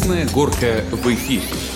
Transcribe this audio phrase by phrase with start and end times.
[0.00, 1.69] Красная горка в эфире.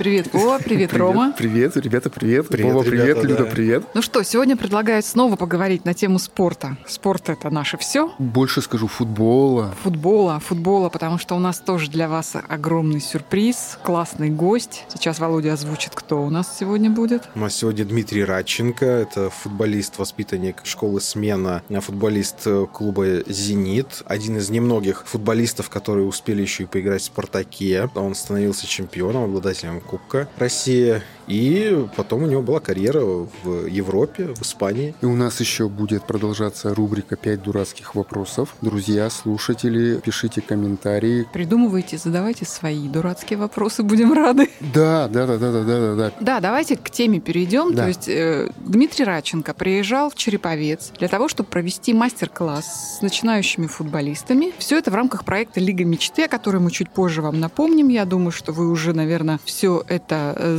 [0.00, 1.34] Привет, Вова, привет, Рома.
[1.36, 2.48] Привет, ребята, привет.
[2.48, 3.50] Привет, Вова, привет, ребята, Люда, да.
[3.50, 3.84] привет.
[3.92, 6.78] Ну что, сегодня предлагаю снова поговорить на тему спорта.
[6.86, 8.10] Спорт— это наше все.
[8.18, 9.74] Больше скажу футбола.
[9.82, 14.86] Футбола, футбола, потому что у нас тоже для вас огромный сюрприз, классный гость.
[14.88, 17.28] Сейчас Володя озвучит, кто у нас сегодня будет.
[17.34, 24.38] У нас сегодня Дмитрий Радченко, это футболист, воспитанник школы «Смена», футболист э, клуба «Зенит», один
[24.38, 27.90] из немногих футболистов, которые успели еще и поиграть в «Спартаке».
[27.94, 30.28] Он становился чемпионом, обладателем Кубка.
[30.38, 34.94] России, и потом у него была карьера в Европе, в Испании.
[35.00, 38.56] И у нас еще будет продолжаться рубрика «Пять дурацких вопросов».
[38.60, 41.26] Друзья, слушатели, пишите комментарии.
[41.32, 44.50] Придумывайте, задавайте свои дурацкие вопросы, будем рады.
[44.74, 46.12] Да, да, да, да, да, да, да, да.
[46.20, 47.74] Да, давайте к теме перейдем.
[47.74, 47.82] Да.
[47.82, 53.68] То есть э, Дмитрий Радченко приезжал в Череповец для того, чтобы провести мастер-класс с начинающими
[53.68, 54.52] футболистами.
[54.58, 57.88] Все это в рамках проекта «Лига мечты», о которой мы чуть позже вам напомним.
[57.88, 60.56] Я думаю, что вы уже, наверное, все это э,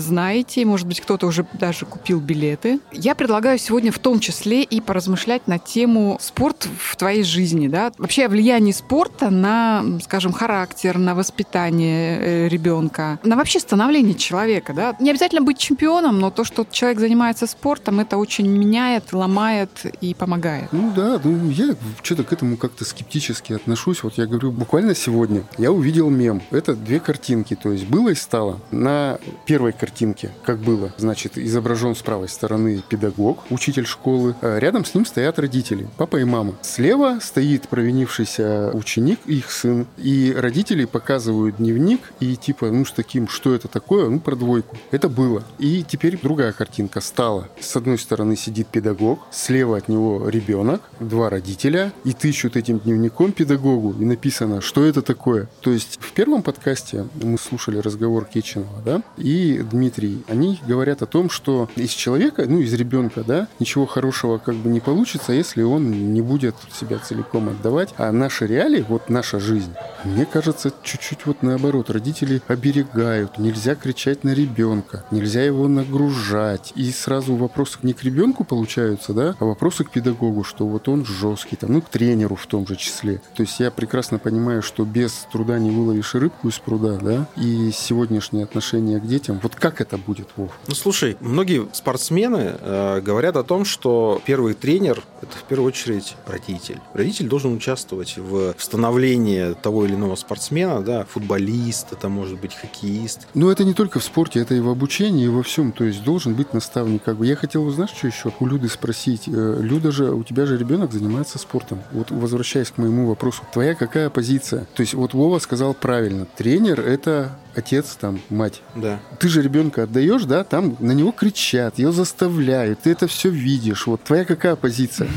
[0.61, 0.71] знаете.
[0.71, 2.79] Может быть, кто-то уже даже купил билеты.
[2.91, 7.67] Я предлагаю сегодня в том числе и поразмышлять на тему спорт в твоей жизни.
[7.67, 7.91] Да?
[7.97, 14.73] Вообще о влиянии спорта на, скажем, характер, на воспитание э, ребенка, на вообще становление человека.
[14.73, 14.95] Да?
[14.99, 20.13] Не обязательно быть чемпионом, но то, что человек занимается спортом, это очень меняет, ломает и
[20.13, 20.71] помогает.
[20.71, 24.03] Ну да, ну я что-то к этому как-то скептически отношусь.
[24.03, 26.41] Вот я говорю, буквально сегодня я увидел мем.
[26.51, 28.59] Это две картинки, то есть было и стало.
[28.71, 34.35] На первой картинке, как было, значит, изображен с правой стороны педагог, учитель школы.
[34.41, 36.55] а Рядом с ним стоят родители, папа и мама.
[36.61, 39.87] Слева стоит провинившийся ученик, их сын.
[39.97, 44.09] И родители показывают дневник и типа, ну с таким, что это такое?
[44.09, 44.77] Ну про двойку.
[44.91, 45.43] Это было.
[45.59, 47.49] И теперь другая картинка стала.
[47.59, 53.31] С одной стороны сидит педагог, слева от него ребенок, два родителя, и тычут этим дневником
[53.31, 55.49] педагогу, и написано, что это такое.
[55.61, 61.05] То есть в первом подкасте мы слушали разговор Кеченова, да, и Дмитрий, они говорят о
[61.05, 65.61] том, что из человека, ну, из ребенка, да, ничего хорошего как бы не получится, если
[65.61, 67.93] он не будет себя целиком отдавать.
[67.97, 71.89] А наши реалии, вот наша жизнь, мне кажется, чуть-чуть вот наоборот.
[71.89, 76.71] Родители оберегают, нельзя кричать на ребенка, нельзя его нагружать.
[76.75, 81.05] И сразу вопросы не к ребенку получаются, да, а вопросы к педагогу, что вот он
[81.05, 83.21] жесткий, там, ну, к тренеру в том же числе.
[83.35, 87.71] То есть я прекрасно понимаю, что без труда не выловишь рыбку из пруда, да, и
[87.73, 90.51] сегодняшнее отношение к детям, вот как это будет, Вов?
[90.67, 96.15] Ну, слушай, многие спортсмены э, говорят о том, что первый тренер– это в первую очередь
[96.25, 96.79] родитель.
[96.93, 103.27] Родитель должен участвовать в становлении того или иного спортсмена, да, футболист, это может быть хоккеист.
[103.33, 105.71] Но это не только в спорте, это и в обучении, и во всем.
[105.71, 107.03] То есть должен быть наставник.
[107.03, 109.23] Как бы я хотел, знаешь, что еще у Люды спросить?
[109.27, 111.81] Э, Люда же, у тебя же ребенок занимается спортом.
[111.91, 114.67] Вот возвращаясь к моему вопросу, твоя какая позиция?
[114.73, 118.61] То есть вот Вова сказал правильно, тренер это отец, там, мать.
[118.75, 118.99] Да.
[119.19, 123.87] Ты же ребенка отдаешь, да, там на него кричат, ее заставляют, ты это все видишь.
[123.87, 125.09] Вот твоя какая позиция?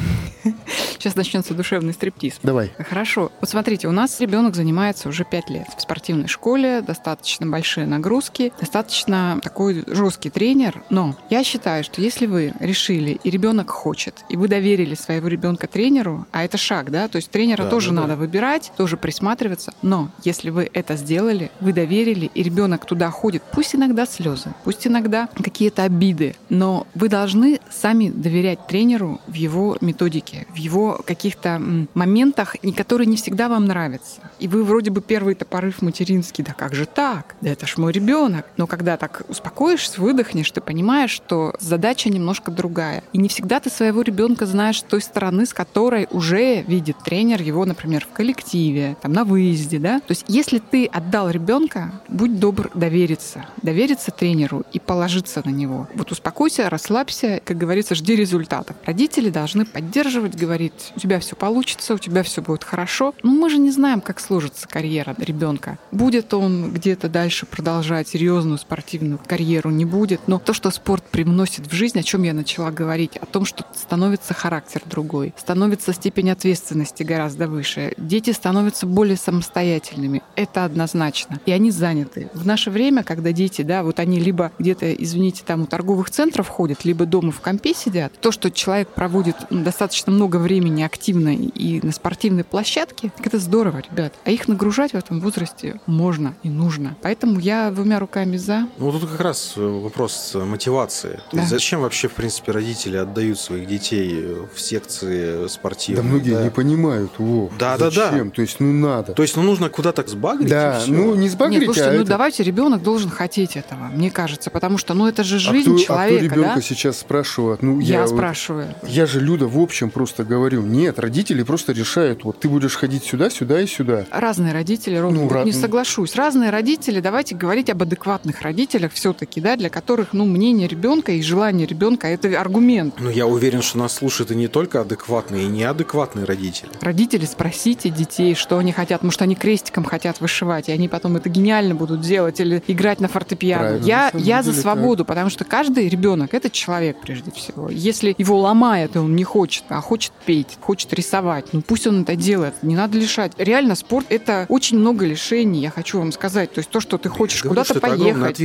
[0.99, 2.39] Сейчас начнется душевный стриптиз.
[2.43, 2.73] Давай.
[2.89, 3.31] Хорошо.
[3.41, 8.53] Вот смотрите, у нас ребенок занимается уже 5 лет в спортивной школе, достаточно большие нагрузки,
[8.59, 10.83] достаточно такой жесткий тренер.
[10.91, 15.67] Но я считаю, что если вы решили, и ребенок хочет, и вы доверили своего ребенка
[15.67, 18.01] тренеру, а это шаг, да, то есть тренера Да, тоже да, да.
[18.03, 19.75] надо выбирать, тоже присматриваться.
[19.83, 24.87] Но если вы это сделали, вы доверили, и ребенок туда ходит, пусть иногда слезы, пусть
[24.87, 31.61] иногда какие-то обиды, но вы должны сами доверять тренеру в его методике, в его каких-то
[31.95, 34.21] моментах, которые не всегда вам нравятся.
[34.39, 37.37] И вы вроде бы первый-то порыв материнский, да как же так?
[37.41, 38.47] Да это ж мой ребенок.
[38.57, 43.03] Но когда так успокоишься, выдохнешь, ты понимаешь, что задача немножко другая.
[43.13, 47.43] И не всегда ты своего ребенка знаешь с той стороны, с которой уже видит тренер
[47.43, 50.01] его, например, в коллективе, там на выезде, да.
[50.01, 55.89] То есть если ты отдал ребенка, будь добр довериться, довериться тренеру и положиться на него.
[55.95, 58.77] Вот успокойся, расслабься, как говорится, жди результатов.
[58.85, 63.15] Родители должны поддерживать, говорить, у тебя все получится, у тебя все будет хорошо.
[63.23, 65.79] Но мы же не знаем, как сложится карьера ребенка.
[65.91, 70.21] Будет он где-то дальше продолжать серьезную спортивную карьеру, не будет.
[70.29, 73.67] Но то, что спорт привносит в жизнь, о чем я начала говорить, о том, что
[73.75, 80.23] становится характер другой, становится степень ответственности гораздо выше, дети становятся более самостоятельными.
[80.37, 81.41] Это однозначно.
[81.47, 82.29] И они заняты.
[82.35, 86.49] В наше время, когда дети, да, вот они либо где-то, извините, там у торговых центров
[86.49, 91.35] ходят, либо дома в компе сидят, то, что человек проводит м, достаточно много времени активно
[91.35, 94.15] и на спортивной площадке, так это здорово, ребят.
[94.25, 96.97] А их нагружать в этом возрасте можно и нужно.
[97.03, 98.67] Поэтому я двумя руками за.
[98.79, 101.21] Ну, тут как раз э, вопрос мотивации.
[101.31, 101.57] То есть Да.
[101.57, 106.03] зачем вообще, в принципе, родители отдают своих детей в секции Да спортивные?
[106.05, 107.53] многие не понимают, Вов.
[107.59, 108.11] Да, да, да.
[108.11, 108.31] Зачем?
[108.31, 109.13] То есть, ну надо.
[109.13, 110.49] То есть, ну, нужно куда-то сбагрить.
[110.51, 114.11] Да, ну не сбагрить, Нет, слушайте, а ну это- давайте, ребенок должен хотеть этого, мне
[114.11, 116.63] кажется, потому что, ну это же А жизнь кто, а человека, кто ребенка да?
[116.63, 117.63] сейчас спрашивает?
[117.63, 118.75] Ну, Я, вот- спрашиваю.
[118.87, 123.05] Я же, Люда, в общем просто говорю, нет, родители просто решают, вот ты будешь ходить
[123.05, 124.07] сюда, сюда и сюда.
[124.11, 126.15] Разные родители, Ром, Ну, вот ра- не соглашусь.
[126.17, 131.23] Разные родители, давайте говорить об адекватных родителях все-таки, да, для которых, ну, мнение ребенка и
[131.23, 132.95] желание ребенка это аргумент.
[132.99, 136.71] Ну, я уверен, что нас слушают и не только адекватные, и неадекватные родители.
[136.81, 139.03] Родители, спросите детей, что они хотят.
[139.03, 143.09] Может, они крестиком хотят вышивать, и они потом это гениально будут делать или играть на
[143.09, 143.63] фортепиано.
[143.65, 147.69] Правильно, я я за свободу, потому что каждый ребенок это человек прежде всего.
[147.71, 152.03] Если его ломает, и он не хочет, а хочет петь, хочет рисовать, ну пусть он
[152.03, 152.55] это делает.
[152.63, 153.33] Не надо лишать.
[153.39, 156.53] Реально, спорт это очень много лишений, я хочу вам сказать.
[156.53, 158.37] То есть то, что ты хочешь куда-то поехать,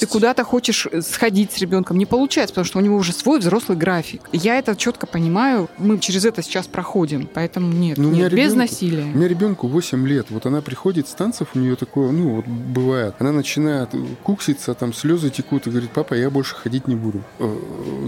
[0.00, 3.38] ты куда-то хочешь э, сходить с ребенком, не получается, потому что у него уже свой
[3.38, 4.22] взрослый график.
[4.32, 8.58] Я это четко понимаю, мы через это сейчас проходим, поэтому нет, Ну, нет, без ребенку-
[8.58, 9.02] насилия.
[9.04, 10.26] У меня ребенку 8 лет.
[10.30, 13.14] Вот она приходит танцев, у нее такое, ну, вот бывает.
[13.18, 13.90] Она начинает
[14.22, 17.22] кукситься, там слезы текут и говорит, папа, я больше ходить не буду.
[17.38, 17.56] Э,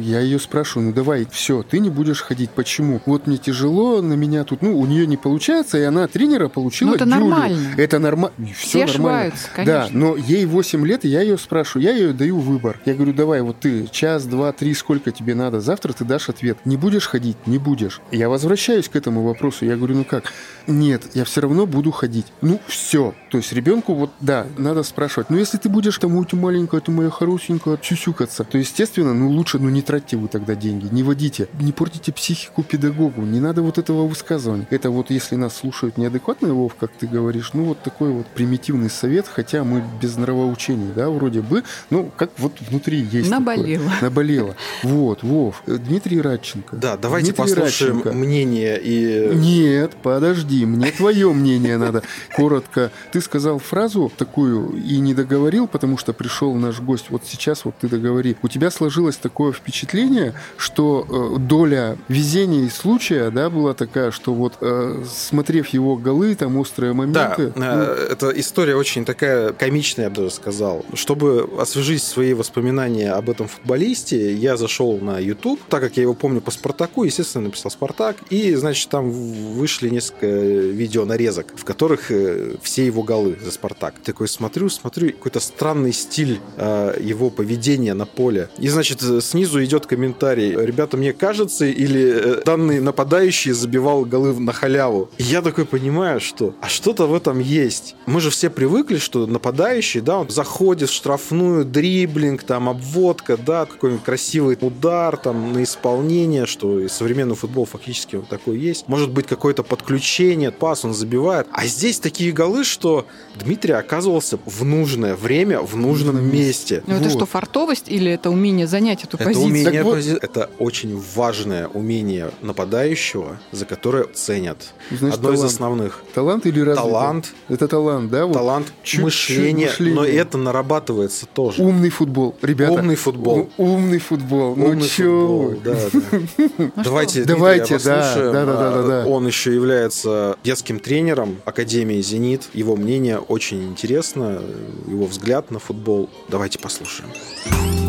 [0.00, 2.50] Я ее спрашиваю, ну давай, все, ты не будешь ходить.
[2.50, 3.00] Почему?
[3.06, 6.90] Вот мне тяжело, на меня тут, ну, у нее не получается, и она тренера получила
[6.90, 7.16] Ну, это дюлю.
[7.20, 7.74] нормально.
[7.76, 8.34] Это нормально.
[8.56, 9.74] Все ошибаются, конечно.
[9.84, 12.80] Да, но ей 8 лет, и я ее спрашиваю, я ее даю выбор.
[12.84, 16.58] Я говорю, давай, вот ты час, два, три, сколько тебе надо, завтра ты дашь ответ.
[16.64, 17.36] Не будешь ходить?
[17.46, 18.00] Не будешь.
[18.10, 19.64] Я возвращаюсь к этому вопросу.
[19.64, 20.32] Я говорю, ну как?
[20.66, 22.26] Нет, я все равно буду ходить.
[22.40, 22.95] Ну, все.
[23.30, 25.30] То есть ребенку вот, да, надо спрашивать.
[25.30, 29.28] Ну, если ты будешь там, ой, ты маленькая, ты моя хорошенькая, чусюкаться, то, естественно, ну,
[29.30, 33.62] лучше, ну, не тратьте вы тогда деньги, не водите, не портите психику педагогу, не надо
[33.62, 34.66] вот этого высказывания.
[34.70, 38.90] Это вот, если нас слушают неадекватный Вов, как ты говоришь, ну, вот такой вот примитивный
[38.90, 43.84] совет, хотя мы без нравоучений, да, вроде бы, ну, как вот внутри есть Наболело.
[43.84, 44.00] такое.
[44.02, 44.56] Наболело.
[44.82, 46.76] Вот, Вов, Дмитрий Радченко.
[46.76, 48.12] Да, давайте Дмитрий послушаем Радченко.
[48.12, 49.34] мнение и...
[49.34, 52.02] Нет, подожди, мне твое мнение надо.
[52.34, 52.85] Коротко.
[53.12, 57.06] Ты сказал фразу такую и не договорил, потому что пришел наш гость.
[57.10, 58.36] Вот сейчас вот ты договори.
[58.42, 61.06] У тебя сложилось такое впечатление, что
[61.36, 66.56] э, доля везения и случая, да, была такая, что вот э, смотрев его голы, там
[66.58, 67.52] острые Да, моменты.
[67.54, 70.84] ну, э, эта история очень такая комичная, я бы даже сказал.
[70.94, 76.14] Чтобы освежить свои воспоминания об этом футболисте, я зашел на YouTube, так как я его
[76.14, 82.10] помню по Спартаку, естественно, написал Спартак, и, значит, там вышли несколько видео нарезок, в которых
[82.10, 83.94] э, все его голы за Спартак.
[84.04, 88.50] Такой смотрю, смотрю, какой-то странный стиль э, его поведения на поле.
[88.58, 90.54] И, значит, э, снизу идет комментарий.
[90.54, 95.08] Ребята, мне кажется, или э, данный нападающий забивал голы на халяву.
[95.16, 97.96] И я такой понимаю, что а что-то в этом есть.
[98.04, 103.64] Мы же все привыкли, что нападающий, да, он заходит в штрафную, дриблинг, там, обводка, да,
[103.64, 108.86] какой-нибудь красивый удар там на исполнение, что и современный футбол фактически вот такой есть.
[108.86, 111.46] Может быть, какое-то подключение, пас он забивает.
[111.52, 116.82] А здесь такие голы, что Дмитрий оказывался в нужное время, в нужном месте.
[116.86, 117.12] Ну, это Вот.
[117.12, 119.46] что, фартовость или это умение занять эту Это позицию?
[119.50, 124.58] умение, вот- пози- это очень важное умение нападающего, за которое ценят.
[124.90, 125.52] Значит, Одно из талант.
[125.52, 126.04] основных.
[126.14, 126.90] Талант или развитие?
[126.92, 128.26] Талант, Это талант, да?
[128.26, 128.32] Вот.
[128.34, 129.94] талант, чуть-чуть мышление, мышление.
[129.94, 131.62] но это нарабатывается тоже.
[131.62, 132.72] Умный футбол, ребята.
[132.72, 133.48] Умный футбол.
[133.56, 134.56] У- умный футбол.
[134.56, 135.56] ну чё футбол, вы?
[135.64, 136.18] да, да.
[136.58, 136.72] Ну?
[136.84, 138.32] Давайте, Давайте, да, послушаем.
[138.32, 139.02] да, да, да, да, да.
[139.04, 142.48] А, Он еще является детским тренером Академии «Зенит».
[142.56, 144.40] Его мнение очень интересно,
[144.86, 146.08] его взгляд на футбол.
[146.28, 147.10] Давайте послушаем.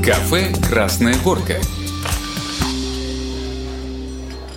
[0.04, 1.56] Кафе «Красная горка».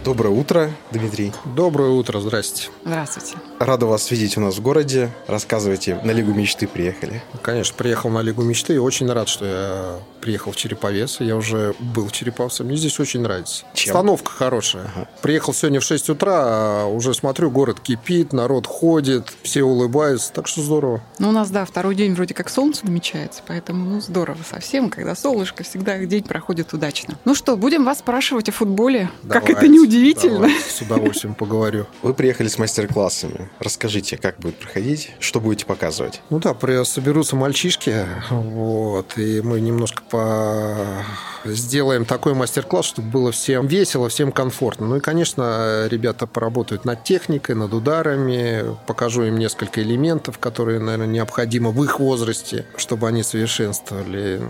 [0.05, 1.33] Доброе утро, Дмитрий.
[1.45, 2.71] Доброе утро, здрасте.
[2.85, 3.37] Здравствуйте.
[3.61, 5.11] Рада вас видеть у нас в городе.
[5.27, 7.23] Рассказывайте, на Лигу мечты приехали.
[7.43, 11.21] Конечно, приехал на Лигу мечты и очень рад, что я приехал в Череповец.
[11.21, 12.65] Я уже был в Череповце.
[12.65, 13.65] Мне здесь очень нравится.
[13.75, 13.93] Чем?
[13.93, 14.91] Обстановка хорошая.
[15.21, 20.33] Приехал сегодня в 6 утра, а уже смотрю, город кипит, народ ходит, все улыбаются.
[20.33, 21.03] Так что здорово.
[21.19, 24.89] Ну, у нас, да, второй день вроде как солнце намечается, поэтому, ну, здорово совсем.
[24.89, 27.19] Когда солнышко, всегда день проходит удачно.
[27.27, 29.11] Ну что, будем вас спрашивать о футболе.
[29.29, 30.37] как это Давайте, не удивительно.
[30.37, 31.85] давайте, с удовольствием поговорю.
[32.01, 33.50] Вы приехали с мастер-классами.
[33.59, 36.23] Расскажите, как будет проходить, что будете показывать?
[36.31, 40.77] Ну да, при- соберутся мальчишки, вот, и мы немножко по...
[41.45, 44.87] сделаем такой мастер-класс, чтобы было всем весело, всем комфортно.
[44.87, 51.07] Ну и, конечно, ребята поработают над техникой, над ударами, покажу им несколько элементов, которые, наверное,
[51.07, 54.41] необходимы в их возрасте, чтобы они совершенствовали.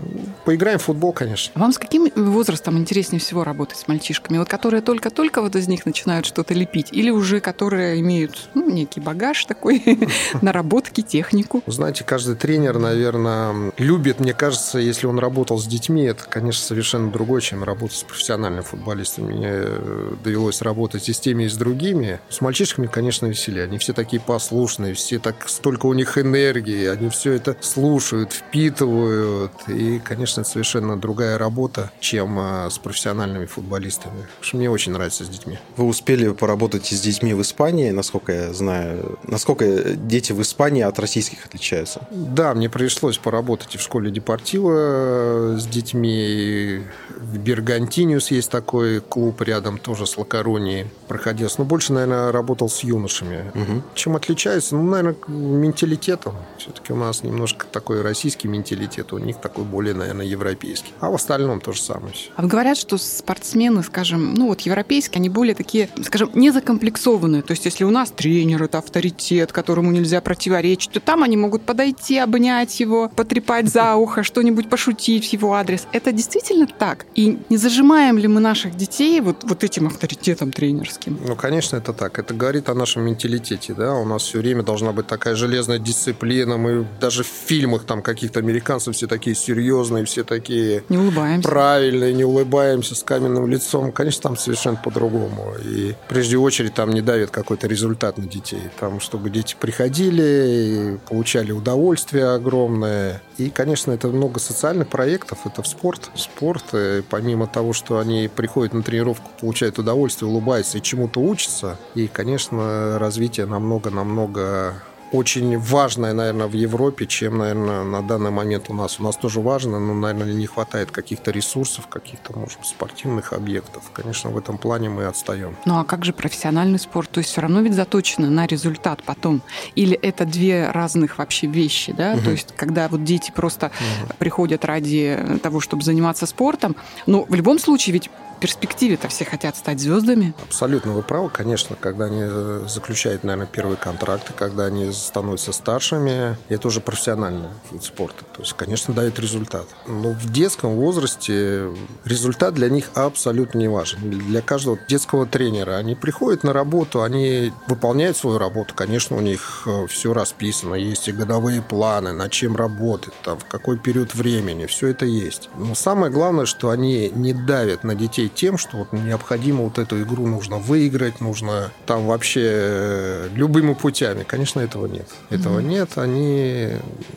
[0.45, 1.59] Поиграем в футбол, конечно.
[1.59, 4.37] Вам с каким возрастом интереснее всего работать с мальчишками?
[4.37, 8.69] Вот которые только-только только вот из них начинают что-то лепить, или уже которые имеют ну,
[8.91, 9.81] некий багаж такой,
[10.41, 11.63] наработки, технику?
[11.67, 17.09] Знаете, каждый тренер, наверное, любит, мне кажется, если он работал с детьми, это, конечно, совершенно
[17.09, 19.33] другое, чем работать с профессиональными футболистами.
[19.33, 22.19] Мне э, довелось работать и с теми, и с другими.
[22.29, 23.63] С мальчишками, конечно, веселее.
[23.63, 29.53] Они все такие послушные, все так, столько у них энергии, они все это слушают, впитывают.
[29.67, 34.27] И, конечно, это совершенно другая работа, чем э, с профессиональными футболистами.
[34.41, 35.57] Что мне очень нравится с детьми.
[35.77, 38.80] Вы успели поработать с детьми в Испании, насколько я знаю.
[39.23, 42.07] Насколько дети в Испании от российских отличаются?
[42.11, 46.81] Да, мне пришлось поработать и в школе Депортива с детьми.
[47.17, 50.87] В Бергантиниус есть такой клуб рядом тоже с Лакаронией.
[51.07, 51.49] Проходил.
[51.57, 53.51] Но больше, наверное, работал с юношами.
[53.53, 53.81] Угу.
[53.95, 54.75] Чем отличается?
[54.75, 56.35] Ну, наверное, менталитетом.
[56.57, 60.93] Все-таки у нас немножко такой российский менталитет, у них такой более, наверное, европейский.
[60.99, 62.13] А в остальном то же самое.
[62.35, 67.41] А говорят, что спортсмены, скажем, ну вот европейские, они более такие, скажем, не закомплексованные.
[67.41, 71.63] То есть если у нас тренер– это авторитет, которому нельзя противоречить, то там они могут
[71.63, 75.87] подойти, обнять его, потрепать за ухо, что-нибудь пошутить в его адрес.
[75.91, 77.05] Это действительно так?
[77.15, 81.19] И не зажимаем ли мы наших детей вот, вот этим авторитетом тренерским?
[81.25, 82.19] Ну, конечно, это так.
[82.19, 83.73] Это говорит о нашем менталитете.
[83.73, 83.95] Да?
[83.95, 86.57] У нас все время должна быть такая железная дисциплина.
[86.57, 90.83] Мы даже в фильмах там каких-то американцев все такие серьезные, все такие...
[90.89, 91.47] Не улыбаемся.
[91.47, 93.91] Правильные, не улыбаемся с каменным лицом.
[93.91, 95.53] Конечно, там совершенно по-другому.
[95.63, 98.50] И прежде очередь там не давит какой-то результат на детей.
[98.79, 103.21] Там, чтобы дети приходили, получали удовольствие огромное.
[103.37, 105.39] И, конечно, это много социальных проектов.
[105.45, 106.09] Это в спорт.
[106.15, 111.77] Спорт, и помимо того, что они приходят на тренировку, получают удовольствие, улыбаются и чему-то учатся.
[111.95, 114.75] И, конечно, развитие намного-намного
[115.11, 118.99] очень важное, наверное, в Европе, чем, наверное, на данный момент у нас.
[118.99, 123.83] У нас тоже важно, но, наверное, не хватает каких-то ресурсов, каких-то, может, спортивных объектов.
[123.93, 125.55] Конечно, в этом плане мы отстаем.
[125.65, 127.09] Ну а как же профессиональный спорт?
[127.09, 129.41] То есть все равно ведь заточено на результат потом.
[129.75, 132.13] Или это две разных вообще вещи, да?
[132.13, 132.21] Угу.
[132.23, 134.13] То есть когда вот дети просто угу.
[134.17, 136.75] приходят ради того, чтобы заниматься спортом,
[137.05, 138.09] но в любом случае ведь
[138.41, 140.33] перспективе-то все хотят стать звездами.
[140.43, 146.37] Абсолютно вы правы, конечно, когда они э, заключают, наверное, первые контракты, когда они становятся старшими,
[146.49, 148.23] это уже профессиональный вид спорта.
[148.35, 149.65] То есть, конечно, дает результат.
[149.87, 151.69] Но в детском возрасте
[152.05, 153.99] результат для них абсолютно не важен.
[154.01, 158.73] Для каждого детского тренера они приходят на работу, они выполняют свою работу.
[158.75, 163.45] Конечно, у них э, все расписано, есть и годовые планы, над чем работать, там, в
[163.45, 165.49] какой период времени, все это есть.
[165.57, 170.01] Но самое главное, что они не давят на детей тем, что вот необходимо вот эту
[170.01, 174.23] игру нужно выиграть, нужно там вообще э, любыми путями.
[174.23, 175.07] Конечно, этого нет.
[175.29, 175.63] Этого mm-hmm.
[175.63, 176.69] нет, они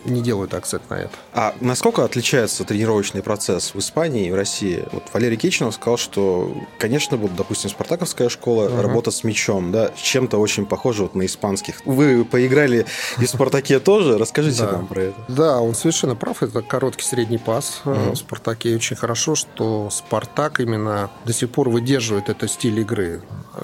[0.05, 1.11] не делают акцент на это.
[1.33, 4.85] А насколько отличается тренировочный процесс в Испании и в России?
[4.93, 8.81] Вот Валерий Кичинов сказал, что, конечно, вот, допустим, спартаковская школа, uh-huh.
[8.81, 11.85] работа с мячом, да, чем-то очень похоже вот на испанских.
[11.85, 12.87] Вы поиграли
[13.19, 15.17] и в Спартаке тоже, расскажите нам про это.
[15.29, 18.75] Да, он совершенно прав, это короткий средний пас в Спартаке.
[18.75, 23.23] Очень хорошо, что Спартак именно до сих пор выдерживает этот стиль игры.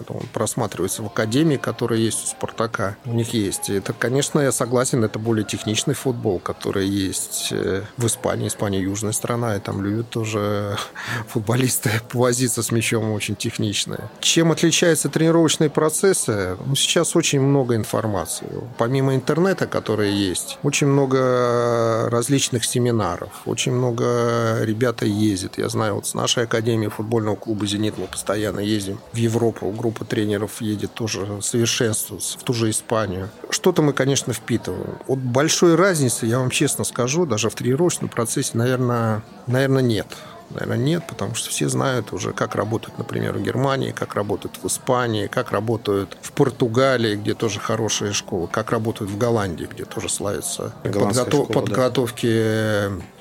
[0.09, 2.97] Он просматривается в академии, которая есть у Спартака.
[3.05, 3.71] У них есть.
[3.71, 8.49] Это, конечно, я согласен, это более техничный футбол, который есть э, в Испании.
[8.49, 10.76] Испания южная страна, и там любят тоже
[11.28, 14.11] футболисты повозиться с мячом очень техничные.
[14.21, 16.57] Чем отличаются тренировочные процессы?
[16.66, 18.49] Ну, сейчас очень много информации.
[18.78, 25.59] Помимо интернета, который есть, очень много различных семинаров, очень много ребята ездят.
[25.59, 29.71] Я знаю, вот с нашей академии футбольного клуба «Зенит» мы постоянно ездим в Европу.
[29.71, 33.28] Группа тренеров едет тоже совершенствоваться в ту же Испанию.
[33.50, 34.99] Что-то мы, конечно, впитываем.
[35.07, 40.07] От большой разницы, я вам честно скажу, даже в тренировочном процессе, наверное, наверное нет
[40.50, 44.66] наверное, нет, потому что все знают уже, как работают, например, в Германии, как работают в
[44.66, 50.09] Испании, как работают в Португалии, где тоже хорошие школы, как работают в Голландии, где тоже
[50.09, 51.47] славятся подготов...
[51.47, 52.26] школа, подготовки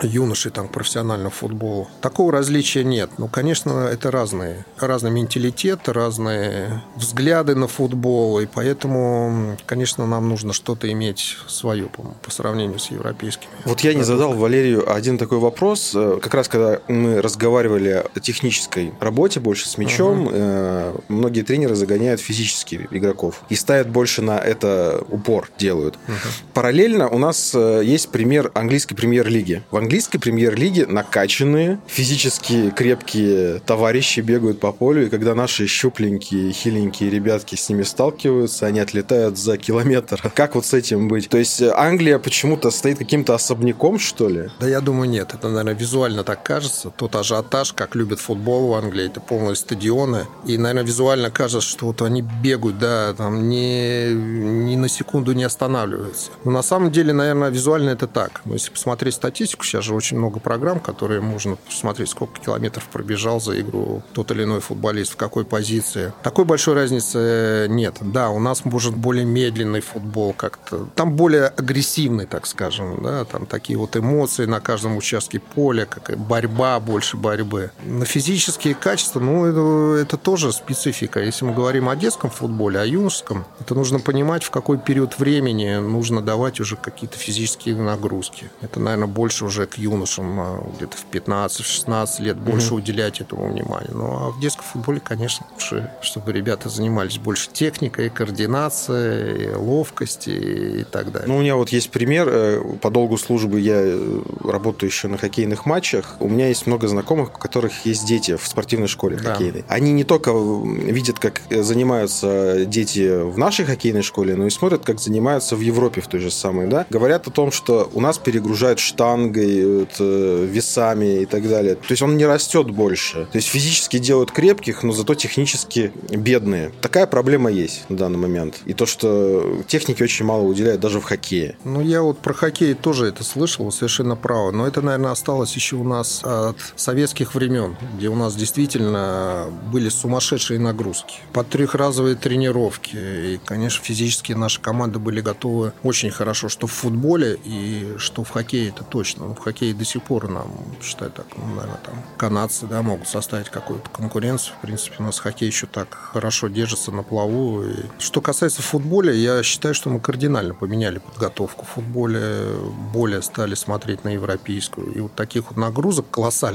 [0.01, 0.07] да.
[0.07, 1.88] юношей там, к профессиональному футболу.
[2.01, 3.12] Такого различия нет.
[3.17, 4.65] Ну, конечно, это разные.
[4.77, 12.03] Разный менталитет, разные взгляды на футбол, и поэтому, конечно, нам нужно что-то иметь свое по,
[12.21, 13.51] по сравнению с европейскими.
[13.65, 15.93] Вот я не задал Валерию один такой вопрос.
[15.95, 20.32] Э, как раз когда мы разговаривали о технической работе больше с мячом, uh-huh.
[20.34, 25.96] э, многие тренеры загоняют физически игроков и ставят больше на это упор, делают.
[26.08, 26.14] Uh-huh.
[26.54, 29.64] Параллельно у нас э, есть пример английской премьер-лиги.
[29.72, 37.10] В английской премьер-лиге накачанные, физически крепкие товарищи бегают по полю, и когда наши щупленькие, хиленькие
[37.10, 40.22] ребятки с ними сталкиваются, они отлетают за километр.
[40.36, 41.30] Как вот с этим быть?
[41.30, 44.50] То есть э, Англия почему-то стоит каким-то особняком, что ли?
[44.60, 45.34] Да я думаю, нет.
[45.34, 46.92] Это, наверное, визуально так кажется.
[46.96, 50.28] Тот вот ажиотаж, как любят футбол в Англии, это полные стадионы.
[50.46, 55.44] И, наверное, визуально кажется, что вот они бегают, да, там ни, ни на секунду не
[55.44, 56.32] останавливаются.
[56.44, 58.42] Но на самом деле, наверное, визуально это так.
[58.46, 63.42] Но если посмотреть статистику, сейчас же очень много программ, которые можно посмотреть, сколько километров пробежал
[63.42, 66.13] за игру тот или иной футболист, в какой позиции.
[66.24, 67.98] Такой большой разницы нет.
[68.01, 70.88] Да, у нас может более медленный футбол как-то.
[70.96, 76.18] Там более агрессивный, так скажем, да, там такие вот эмоции на каждом участке поля, как
[76.18, 77.72] борьба, больше борьбы.
[77.86, 81.22] На физические качества, ну, это, это тоже специфика.
[81.22, 85.77] Если мы говорим о детском футболе, о юношеском, это нужно понимать, в какой период времени
[85.77, 88.51] нужно давать уже какие-то физические нагрузки.
[88.60, 92.75] Это, наверное, больше уже к юношам, а, где-то в 15-16 лет больше mm-hmm.
[92.75, 93.91] уделять этому внимания.
[93.94, 100.84] Ну, а в детском футболе, конечно, лучше, чтобы ребята занимались больше техникой, координацией, ловкостью и
[100.84, 101.29] так далее.
[101.29, 102.27] Ну, у меня вот есть пример.
[102.29, 106.18] Э, по долгу службы я э, работаю еще на хоккейных матчах.
[106.20, 109.31] У меня есть много знакомых, у которых есть дети в спортивной школе да.
[109.31, 109.65] хоккейной.
[109.67, 115.00] Они не только видят, как занимаются дети в нашей хоккейной школе, но и смотрят, как
[115.00, 116.67] занимаются в Европе в той же самой.
[116.67, 116.86] Да?
[116.89, 121.75] Говорят о том, что у нас перегружают штангой, вот, э, весами и так далее.
[121.75, 123.27] То есть он не растет больше.
[123.31, 126.72] То есть физически делают крепких, но зато технически бедные.
[126.81, 128.62] Такая проблема есть на данный момент.
[128.65, 131.58] И то, что техники очень мало уделяют даже в хоккее.
[131.63, 134.51] Ну, я вот про хоккей тоже это слышал, совершенно право.
[134.51, 139.89] Но это, наверное, осталось еще у нас от советских времен, где у нас действительно были
[139.89, 141.15] сумасшедшие нагрузки.
[141.33, 142.95] По трехразовые тренировки.
[142.95, 148.29] И, конечно, физически наши команды были готовы очень хорошо, что в футболе и что в
[148.29, 149.27] хоккее, это точно.
[149.27, 150.48] Ну, в хоккее до сих пор нам,
[150.81, 154.55] считаю так, ну, наверное, там канадцы да, могут составить какую-то конкуренцию.
[154.57, 157.63] В принципе, у нас хоккей еще так хорошо держится на плаву.
[157.63, 162.53] И что касается футбола, я считаю, что мы кардинально поменяли подготовку в футболе,
[162.93, 164.93] более стали смотреть на европейскую.
[164.93, 166.07] И вот таких вот нагрузок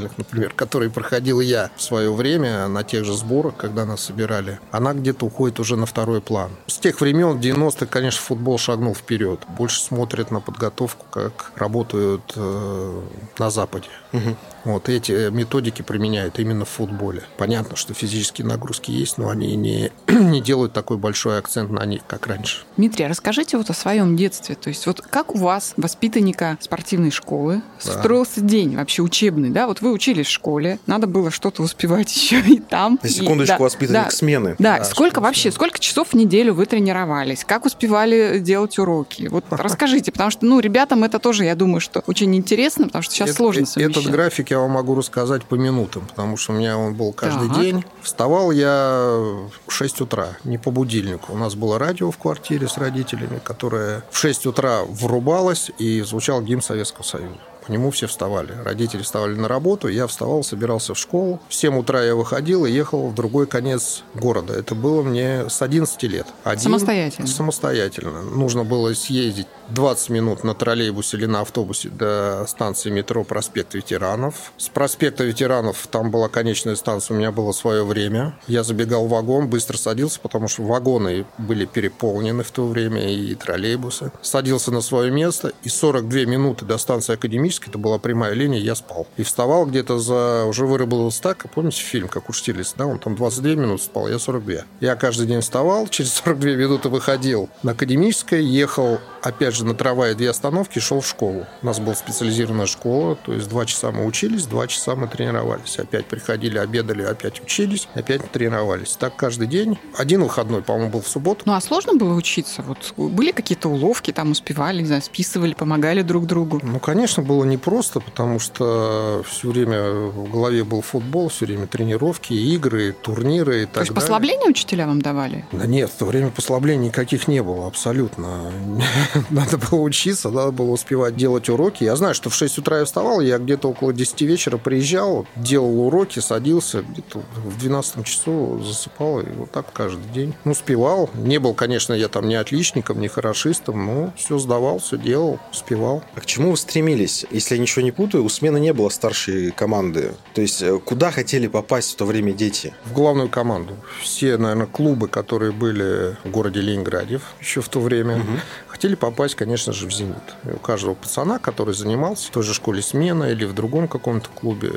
[0.05, 4.59] колоссальных, например, которые проходил я в свое время на тех же сборах, когда нас собирали,
[4.71, 6.51] она где-то уходит уже на второй план.
[6.67, 9.41] С тех времен, 90-х, конечно, футбол шагнул вперед.
[9.57, 13.01] Больше смотрят на подготовку, как работают э,
[13.39, 13.89] на Западе.
[14.15, 14.37] Угу.
[14.65, 17.23] Вот эти методики применяют именно в футболе.
[17.37, 22.03] Понятно, что физические нагрузки есть, но они не, не делают такой большой акцент на них,
[22.07, 22.63] как раньше.
[22.77, 24.55] Дмитрий, а расскажите вот о своем детстве.
[24.55, 27.93] То есть вот как у вас, воспитанника спортивной школы, да.
[27.93, 29.67] строился день вообще учебный, да?
[29.67, 32.99] Вот вы учились в школе, надо было что-то успевать еще и там.
[33.03, 34.57] На секундочку, и, да, воспитанник да, смены.
[34.59, 37.45] Да, да сколько вообще, сколько часов в неделю вы тренировались?
[37.45, 39.29] Как успевали делать уроки?
[39.29, 43.13] Вот расскажите, потому что, ну, ребятам это тоже, я думаю, что очень интересно, потому что
[43.13, 44.04] сейчас это, сложно совмещать.
[44.05, 47.49] Этот график я вам могу рассказать по минутам, потому что у меня он был каждый
[47.49, 47.59] так.
[47.59, 47.85] день.
[48.03, 51.33] Вставал я в 6 утра, не по будильнику.
[51.33, 56.43] У нас было радио в квартире с родителями, которое в 6 утра врубалось и звучал
[56.43, 57.39] гимн Советского Союза.
[57.67, 58.53] По нему все вставали.
[58.65, 61.41] Родители вставали на работу, я вставал, собирался в школу.
[61.49, 64.53] В 7 утра я выходил и ехал в другой конец города.
[64.55, 66.27] Это было мне с 11 лет.
[66.45, 67.27] Один, самостоятельно?
[67.27, 68.23] Самостоятельно.
[68.23, 74.53] Нужно было съездить 20 минут на троллейбусе или на автобусе до станции метро «Проспект ветеранов».
[74.59, 78.39] С проспекта ветеранов там была конечная станция, у меня было свое время.
[78.47, 83.35] Я забегал в вагон, быстро садился, потому что вагоны были переполнены в то время, и
[83.35, 84.13] троллейбусы.
[84.23, 88.75] Садился на свое место, и 42 минуты до станции Академической, это была прямая линия, я
[88.75, 89.07] спал.
[89.17, 90.45] И вставал где-то за...
[90.47, 92.87] Уже выработался так, помните фильм, как у Штирлиц, да?
[92.87, 94.55] Он там 22 минуты спал, я 42.
[94.81, 100.15] Я каждый день вставал, через 42 минуты выходил на Академической, ехал опять же, на трамвае
[100.15, 101.47] две остановки шел в школу.
[101.63, 105.79] У нас была специализированная школа, то есть два часа мы учились, два часа мы тренировались.
[105.79, 108.97] Опять приходили, обедали, опять учились, опять тренировались.
[108.97, 109.79] Так каждый день.
[109.97, 111.43] Один выходной, по-моему, был в субботу.
[111.47, 112.63] Ну, а сложно было учиться?
[112.63, 116.61] Вот были какие-то уловки, там успевали, не знаю, списывали, помогали друг другу?
[116.63, 122.33] Ну, конечно, было непросто, потому что все время в голове был футбол, все время тренировки,
[122.33, 124.03] игры, турниры и так То есть далее.
[124.03, 125.45] послабления учителя вам давали?
[125.53, 128.53] Да нет, в то время послаблений никаких не было, абсолютно.
[129.31, 131.85] надо было учиться, надо было успевать делать уроки.
[131.85, 135.87] Я знаю, что в 6 утра я вставал, я где-то около 10 вечера приезжал, делал
[135.87, 140.35] уроки, садился, где-то в 12 часу засыпал, и вот так каждый день.
[140.45, 141.11] Ну, успевал.
[141.15, 146.03] Не был, конечно, я там не отличником, не хорошистом, но все сдавал, все делал, успевал.
[146.15, 147.27] А к чему вы стремились?
[147.35, 150.15] Если я ничего не путаю, у смены не было старшей команды.
[150.35, 152.73] То есть э, куда хотели попасть в то время дети?
[152.85, 153.75] В главную команду.
[154.01, 158.39] Все, наверное, клубы, которые были в городе Ленинграде еще в то время, угу
[158.75, 160.17] хотели попасть, конечно же, в «Зенит».
[160.45, 164.29] И у каждого пацана, который занимался в той же школе смена или в другом каком-то
[164.29, 164.73] клубе,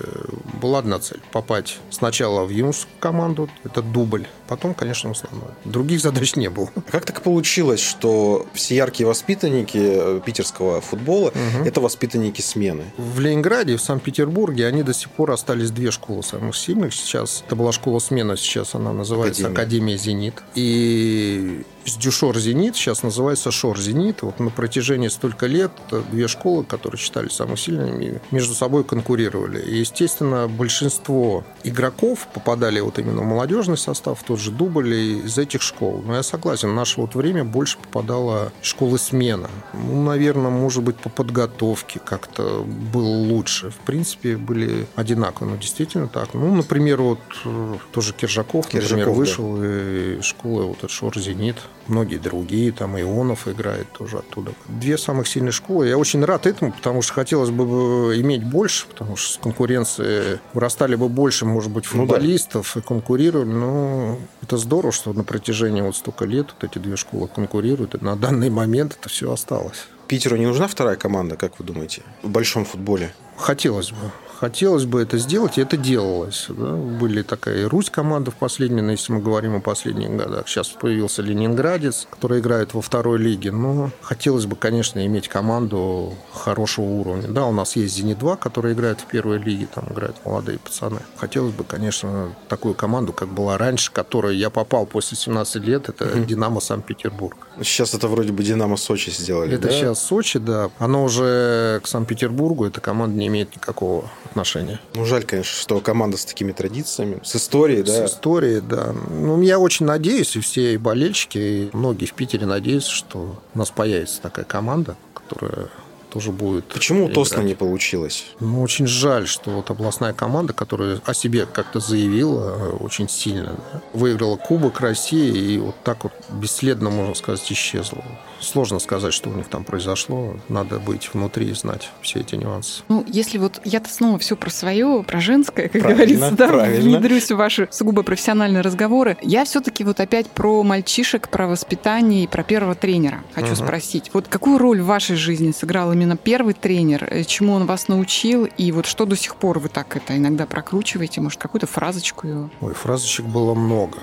[0.62, 5.53] была одна цель– попасть сначала в юношескую команду, это дубль, потом, конечно, в основную.
[5.65, 6.69] Других задач не было.
[6.75, 12.86] А как так получилось, что все яркие воспитанники э, питерского футбола угу.– это воспитанники смены?
[12.97, 16.93] В Ленинграде в Санкт-Петербурге они до сих пор остались две школы самых сильных.
[16.93, 20.43] Сейчас это была школа смена, сейчас она называется Академия, Академия «Зенит».
[20.55, 21.63] И
[21.95, 24.21] Дюшор Зенит, сейчас называется Шор Зенит.
[24.21, 25.71] Вот на протяжении столько лет
[26.12, 29.62] две школы, которые считались самыми сильными, между собой конкурировали.
[29.62, 35.38] И, естественно, большинство игроков попадали вот именно в молодежный состав, в тот же дубль из
[35.39, 36.04] этих школ.
[36.06, 39.50] Но я согласен, в наше вот время больше попадало школы смена.
[39.73, 43.71] Ну, наверное, может быть, по подготовке как-то было лучше.
[43.71, 46.36] В принципе, были одинаковые, но действительно так.
[46.36, 50.19] Ну, например, вот э, тоже Киржаков, Киржаков например, вышел да.
[50.19, 51.58] из школы вот этот Шор Зенит
[51.89, 54.52] многие другие, там Ионов играет тоже оттуда.
[54.67, 55.88] Две самых сильные школы.
[55.88, 60.95] Я очень рад этому, потому что хотелось бы иметь больше, потому что с конкуренцией вырастали
[60.95, 62.86] бы больше, может быть, футболистов ну, да.
[62.86, 63.50] и конкурировали.
[63.50, 68.03] Но это здорово, что на протяжении вот столько лет вот эти две школы конкурируют, и
[68.03, 69.87] на данный момент это все осталось.
[70.07, 73.13] Питеру не нужна вторая команда, как вы думаете, в большом футболе?
[73.35, 76.45] Хотелось бы хотелось бы это сделать, и это делалось.
[76.50, 76.73] Да?
[76.73, 80.47] Были такая и Русь команда в последние, но если мы говорим о последних годах.
[80.47, 83.52] Сейчас появился Ленинградец, который играет во второй лиге.
[83.52, 87.28] Но хотелось бы, конечно, иметь команду хорошего уровня.
[87.28, 91.00] Да, у нас есть «Зенит-2», который играет в первой лиге, там играют молодые пацаны.
[91.17, 96.06] Хотелось бы, конечно, такую команду, как была раньше, которой я попал после 17 лет, это
[96.06, 96.26] угу.
[96.26, 97.38] «Динамо Санкт-Петербург».
[97.62, 99.73] Сейчас это вроде бы «Динамо Сочи» сделали, Это да?
[99.73, 100.69] сейчас Сочи, да.
[100.78, 104.80] Оно уже к Санкт-Петербургу, эта команда не имеет никакого отношения.
[104.93, 108.08] Ну, жаль, конечно, что команда с такими традициями, с историей, да?
[108.08, 108.93] С историей, да.
[109.10, 113.58] Ну, я очень надеюсь, и все и болельщики, и многие в Питере надеются, что у
[113.58, 115.69] нас появится такая команда, которая
[116.17, 116.65] тоже будет.
[116.65, 118.25] Почему у Тосна не получилось?
[118.39, 123.56] Ну, очень жаль, что вот областная команда, которая о себе как-то заявила э, очень сильно,
[123.71, 128.03] да, выиграла Кубок России и вот так вот бесследно, можно сказать, исчезла.
[128.39, 130.38] Сложно сказать, что у них там произошло.
[130.49, 132.82] Надо быть внутри и знать все эти нюансы.
[132.88, 136.97] Ну, если вот я-то снова все про свое, про женское, как правильно, говорится, да, правильно.
[136.97, 142.27] внедрюсь в ваши сугубо профессиональные разговоры, я все-таки вот опять про мальчишек, про воспитание и
[142.27, 143.56] про первого тренера хочу uh-huh.
[143.56, 144.10] спросить.
[144.13, 147.08] Вот какую роль в вашей жизни сыграл именно первый тренер?
[147.10, 148.46] Э, чему он вас научил?
[148.46, 151.20] И вот что до сих пор вы так это иногда прокручиваете?
[151.20, 152.50] Может, какую-то фразочку его?
[152.62, 153.98] Ой, фразочек было много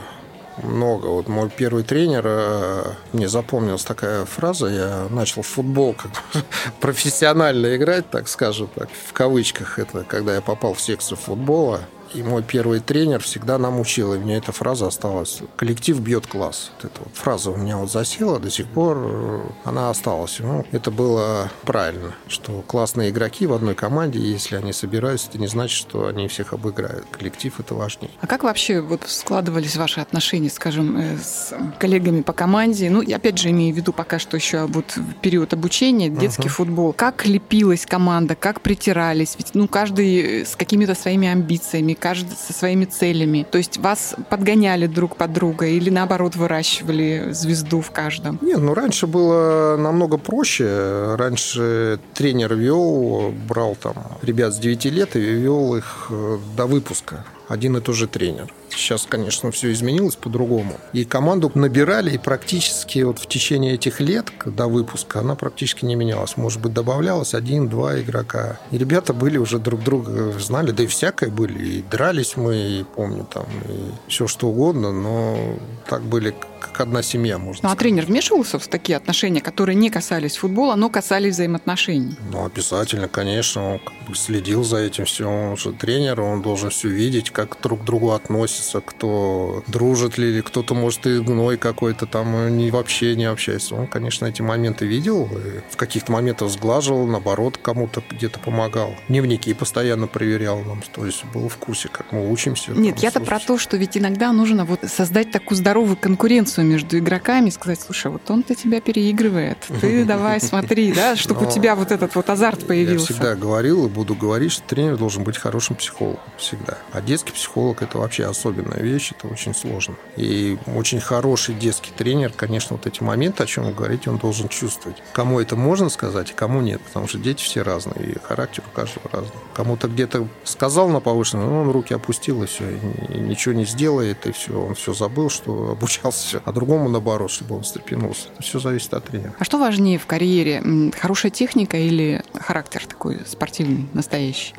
[0.62, 1.06] много.
[1.06, 6.10] Вот мой первый тренер, э, мне запомнилась такая фраза, я начал в футбол как
[6.80, 11.80] профессионально играть, так скажем, так, в кавычках, это когда я попал в секцию футбола,
[12.14, 15.40] и мой первый тренер всегда нам учил, и мне эта фраза осталась.
[15.56, 16.70] Коллектив бьет класс.
[16.76, 20.36] Вот эта вот фраза у меня вот засела, до сих пор э, она осталась.
[20.38, 25.48] Ну, это было правильно, что классные игроки в одной команде, если они собираются, это не
[25.48, 27.06] значит, что они всех обыграют.
[27.10, 28.10] Коллектив– это важнее.
[28.20, 32.90] А как вообще вот складывались ваши отношения, скажем, э, с коллегами по команде?
[32.90, 36.48] Ну, опять же имею в виду пока что еще вот период обучения, детский uh-huh.
[36.48, 36.92] футбол.
[36.92, 39.34] Как лепилась команда, как притирались?
[39.38, 43.46] Ведь, ну, каждый с какими-то своими амбициями, каждый со своими целями.
[43.50, 48.38] То есть вас подгоняли друг под друга или наоборот выращивали звезду в каждом?
[48.42, 51.14] Нет, ну раньше было намного проще.
[51.16, 57.24] Раньше тренер вел, брал там ребят с 9 лет и вел их э, до выпуска.
[57.48, 58.52] Один и тот же тренер.
[58.70, 60.78] Сейчас, конечно, все изменилось по-другому.
[60.92, 65.94] И команду набирали, и практически вот в течение этих лет до выпуска она практически не
[65.94, 66.36] менялась.
[66.36, 68.58] Может быть, добавлялось один-два игрока.
[68.70, 71.78] И ребята были уже друг друга знали, да и всякое были.
[71.78, 75.56] И дрались мы, и помню, там, и все что угодно, но
[75.88, 76.34] так были
[76.66, 77.76] как одна семья, можно ну, сказать.
[77.76, 82.16] а тренер вмешивался в такие отношения, которые не касались футбола, но касались взаимоотношений?
[82.30, 83.80] Ну, обязательно, конечно.
[84.08, 85.28] Он следил за этим все.
[85.28, 90.28] Он же тренер, он должен все видеть, как друг к другу относятся, кто дружит ли,
[90.28, 93.74] или кто-то, может, и гной какой-то там не, вообще не общается.
[93.74, 95.28] Он, конечно, эти моменты видел,
[95.70, 98.94] в каких-то моментах сглаживал, наоборот, кому-то где-то помогал.
[99.08, 102.72] Дневники постоянно проверял нам, то есть был в курсе, как мы учимся.
[102.72, 107.50] Нет, я-то про то, что ведь иногда нужно вот создать такую здоровую конкуренцию между игроками,
[107.50, 112.14] сказать, слушай, вот он-то тебя переигрывает, ты давай смотри, да, чтобы у тебя вот этот
[112.14, 113.12] вот азарт появился.
[113.12, 116.78] Я всегда говорил и буду говорить, что тренер должен быть хорошим психологом, всегда.
[116.92, 119.96] А детский психолог– это вообще особенная вещь, это очень сложно.
[120.16, 124.48] И очень хороший детский тренер, конечно, вот эти моменты, о чем вы говорите, он должен
[124.48, 125.02] чувствовать.
[125.12, 128.74] Кому это можно сказать, а кому нет, потому что дети все разные, и характер у
[128.74, 129.36] каждого разный.
[129.54, 132.64] Кому-то где-то сказал на повышенном, но он руки опустил, и все,
[133.08, 136.42] и ничего не сделает, и все, он все забыл, что обучался все.
[136.44, 138.28] А другому, наоборот, чтобы он встрепенулся.
[138.40, 139.34] Все зависит от тренера.
[139.38, 140.62] А что важнее в карьере?
[140.98, 144.54] Хорошая техника или характер такой спортивный, настоящий?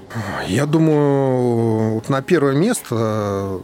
[0.47, 3.61] Я думаю, вот на первое место,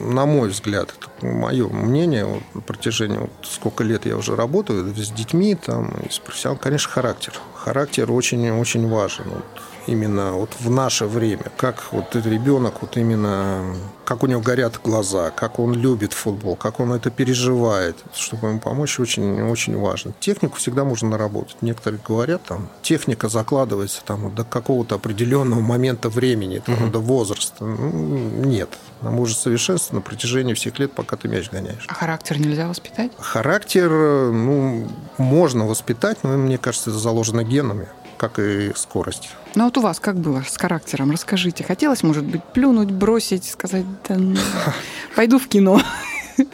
[0.00, 4.94] на мой взгляд, это мое мнение, вот, на протяжении вот, сколько лет я уже работаю
[4.94, 7.34] с детьми, там, и с профессионалом, конечно, характер.
[7.54, 9.24] Характер очень-очень важен.
[9.26, 9.44] Вот,
[9.86, 15.30] именно вот в наше время, как вот ребенок, вот именно, как у него горят глаза,
[15.30, 20.14] как он любит футбол, как он это переживает, чтобы ему помочь, очень-очень важно.
[20.20, 21.56] Технику всегда можно наработать.
[21.60, 26.86] Некоторые говорят, там, техника закладывается там, до какого-то определенного момента времени, там, угу.
[26.90, 27.64] до возраста.
[27.64, 28.70] Ну, нет.
[29.00, 31.84] Она может совершенствоваться на протяжении всех лет, пока ты мяч гоняешь.
[31.88, 33.12] А характер нельзя воспитать?
[33.18, 39.30] Характер, ну, можно воспитать, но, мне кажется, это заложено генами как и скорость.
[39.54, 41.10] Ну вот у вас как было с характером?
[41.10, 41.64] Расскажите.
[41.64, 44.36] Хотелось, может быть, плюнуть, бросить, сказать, да, ну,
[45.16, 45.80] пойду в кино?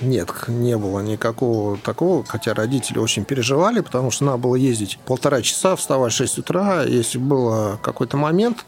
[0.03, 5.41] Нет, не было никакого такого, хотя родители очень переживали, потому что надо было ездить полтора
[5.41, 6.83] часа, вставать в 6 утра.
[6.83, 8.67] Если был какой-то момент,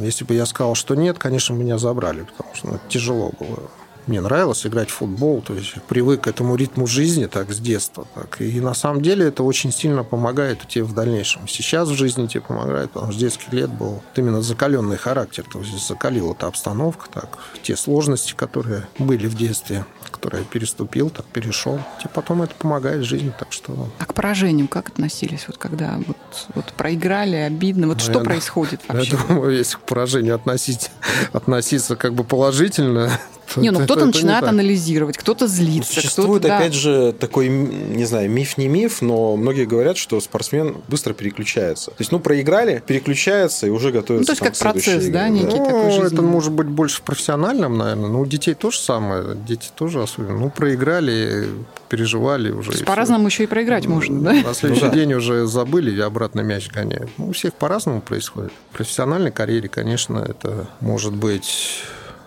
[0.00, 3.68] если бы я сказал, что нет, конечно, меня забрали, потому что ну, тяжело было
[4.06, 8.06] мне нравилось играть в футбол, то есть привык к этому ритму жизни так с детства.
[8.14, 8.40] Так.
[8.40, 11.48] И на самом деле это очень сильно помогает тебе в дальнейшем.
[11.48, 15.60] Сейчас в жизни тебе помогает, потому что с детских лет был именно закаленный характер, то
[15.60, 21.26] есть закалила эта обстановка, так, те сложности, которые были в детстве, которые я переступил, так
[21.26, 21.78] перешел.
[21.98, 23.88] Тебе потом это помогает в жизни, так что...
[23.98, 26.16] А к поражениям как относились, вот когда вот,
[26.54, 29.16] вот проиграли, обидно, вот ну, что я, происходит вообще?
[29.16, 30.90] Я думаю, если к поражению относить,
[31.32, 33.10] относиться как бы положительно,
[33.56, 35.94] не, ну кто-то начинает анализировать, кто-то злится.
[35.94, 40.76] Существует, кто опять же, такой, не знаю, миф не миф, но многие говорят, что спортсмен
[40.88, 41.90] быстро переключается.
[41.90, 45.56] То есть, ну, проиграли, переключается и уже готовится Ну, то есть, как процесс, да, некий
[45.58, 46.06] ну, такой жизненный.
[46.06, 48.08] Это может быть больше в профессиональном, наверное.
[48.08, 49.36] Ну, у детей тоже самое.
[49.46, 50.38] Дети тоже особенно.
[50.38, 51.48] Ну, проиграли,
[51.88, 52.70] переживали уже.
[52.70, 54.32] То есть, по-разному еще и проиграть можно, да?
[54.32, 54.96] На следующий ну, да.
[54.96, 57.10] день уже забыли и обратно мяч гоняют.
[57.18, 58.52] Ну, у всех по-разному происходит.
[58.72, 61.82] В профессиональной карьере, конечно, это может быть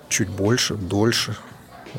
[0.09, 1.35] чуть больше, дольше.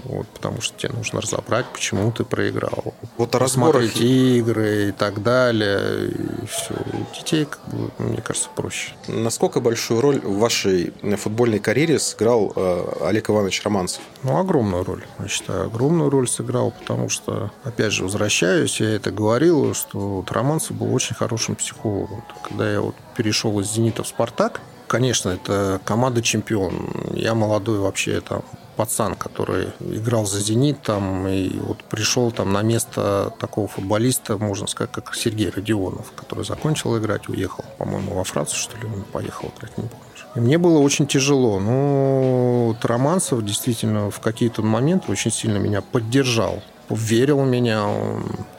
[0.05, 2.95] Вот, потому что тебе нужно разобрать, почему ты проиграл.
[3.17, 6.09] Вот о разборах игры и так далее.
[6.11, 6.75] И все.
[6.75, 8.93] У детей, как бы, мне кажется, проще.
[9.09, 14.03] Насколько большую роль в вашей футбольной карьере сыграл э, Олег Иванович Романцев?
[14.23, 15.05] Ну, огромную роль.
[15.19, 20.31] Я считаю, огромную роль сыграл, потому что, опять же, возвращаюсь, я это говорил, что вот
[20.31, 22.25] Романцев был очень хорошим психологом.
[22.49, 26.91] Когда я вот перешел из «Зенита» в «Спартак», Конечно, это команда чемпион.
[27.13, 28.43] Я молодой вообще там
[28.77, 34.67] пацан, который играл за «Зенит», там, и вот пришел там на место такого футболиста, можно
[34.67, 39.53] сказать, как Сергей Родионов, который закончил играть, уехал, по-моему, во Францию, что ли, он поехал
[39.59, 40.05] играть, не помню.
[40.37, 41.59] И мне было очень тяжело.
[41.59, 47.87] Но вот Романцев действительно в какие-то моменты очень сильно меня поддержал верил в меня,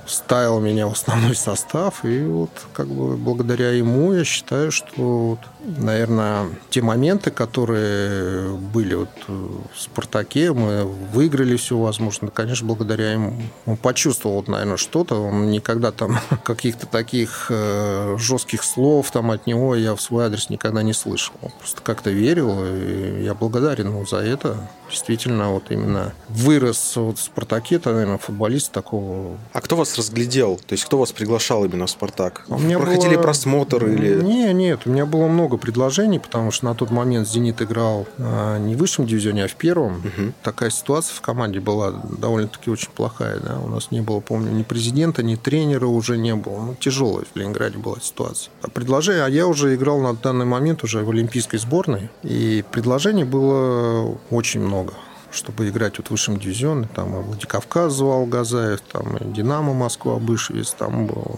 [0.09, 5.39] ставил меня в основной состав, и вот как бы благодаря ему я считаю, что, вот,
[5.63, 13.33] наверное, те моменты, которые были вот в «Спартаке», мы выиграли все возможно, конечно, благодаря ему.
[13.65, 19.47] Он почувствовал, вот, наверное, что-то, он никогда там каких-то таких э, жестких слов там от
[19.47, 21.33] него я в свой адрес никогда не слышал.
[21.41, 24.69] Он просто как-то верил, и я благодарен ему за это.
[24.89, 29.37] Действительно, вот именно вырос вот в «Спартаке», это, наверное, футболист такого...
[29.53, 30.59] А кто вас разглядел?
[30.67, 32.45] То есть кто вас приглашал именно в «Спартак»?
[32.47, 33.23] У меня Проходили было...
[33.23, 34.21] просмотр или...
[34.21, 38.57] Не, нет, у меня было много предложений, потому что на тот момент «Зенит» играл а,
[38.57, 39.97] не в высшем дивизионе, а в первом.
[39.97, 40.33] Угу.
[40.43, 43.39] Такая ситуация в команде была довольно-таки очень плохая.
[43.39, 43.59] Да?
[43.59, 46.61] У нас не было, помню, ни президента, ни тренера уже не было.
[46.61, 48.51] Ну, тяжелая в Ленинграде была ситуация.
[48.61, 49.23] А предложение...
[49.23, 54.61] А я уже играл на данный момент уже в олимпийской сборной, и предложений было очень
[54.61, 54.93] много
[55.31, 56.87] чтобы играть вот в высшем дивизионе.
[56.95, 61.35] Там Владикавказ звал Газаев, там Динамо Москва, Бышевец, там было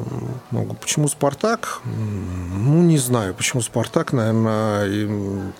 [0.51, 0.73] много.
[0.75, 1.81] Почему Спартак?
[1.85, 3.33] Ну, не знаю.
[3.33, 5.07] Почему Спартак, наверное, и,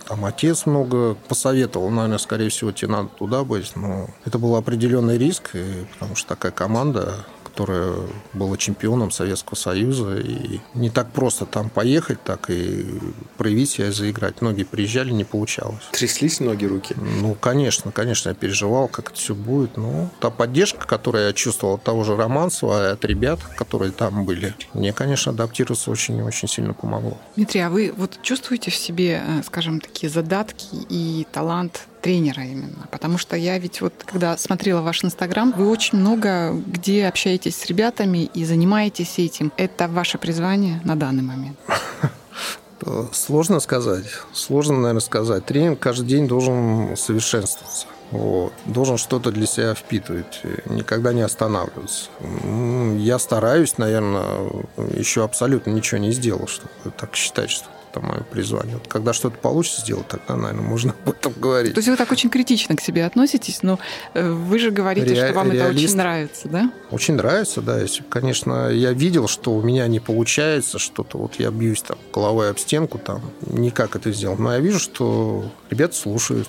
[0.08, 1.90] там отец много посоветовал.
[1.90, 3.76] Наверное, скорее всего, тебе надо туда быть.
[3.76, 5.52] Но это был определенный риск,
[5.94, 7.96] потому что такая команда которая
[8.34, 10.18] была чемпионом Советского Союза.
[10.20, 12.86] И не так просто там поехать, так и
[13.38, 14.42] проявить себя и заиграть.
[14.42, 15.84] Многие приезжали, не получалось.
[15.92, 16.96] Тряслись ноги, руки?
[16.96, 19.78] Ну, конечно, конечно, я переживал, как это все будет.
[19.78, 24.56] Но та поддержка, которую я чувствовал от того же Романцева, от ребят, которые там были,
[24.74, 27.18] мне, конечно, адаптироваться очень-очень сильно помогло.
[27.36, 32.88] Дмитрий, а вы вот чувствуете в себе, э, скажем, такие задатки и талант тренера именно.
[32.92, 37.66] Потому что я ведь вот, когда смотрела ваш Инстаграм, вы очень много где общаетесь с
[37.68, 39.52] ребятами и занимаетесь этим.
[39.58, 41.58] Это ваше призвание на данный момент?
[43.14, 44.06] Сложно сказать.
[44.34, 45.46] Сложно, наверное, сказать.
[45.46, 47.86] Тренинг каждый день должен совершенствоваться.
[48.12, 48.52] Вот.
[48.66, 52.10] Должен что-то для себя впитывать, никогда не останавливаться.
[52.98, 54.26] Я стараюсь, наверное,
[54.94, 58.76] еще абсолютно ничего не сделал, чтобы так считать, что это мое призвание.
[58.78, 61.74] Вот когда что-то получится сделать, тогда, наверное, можно об этом говорить.
[61.74, 63.80] То есть вы так очень критично к себе относитесь, но
[64.14, 65.70] э, вы же говорите, Ре- что вам реалист.
[65.72, 66.72] это очень нравится, да?
[66.90, 67.80] Очень нравится, да.
[67.80, 72.50] Если, конечно, я видел, что у меня не получается что-то, вот я бьюсь там головой
[72.50, 74.40] об стенку, там, никак это сделать.
[74.40, 76.48] Но я вижу, что ребята слушают,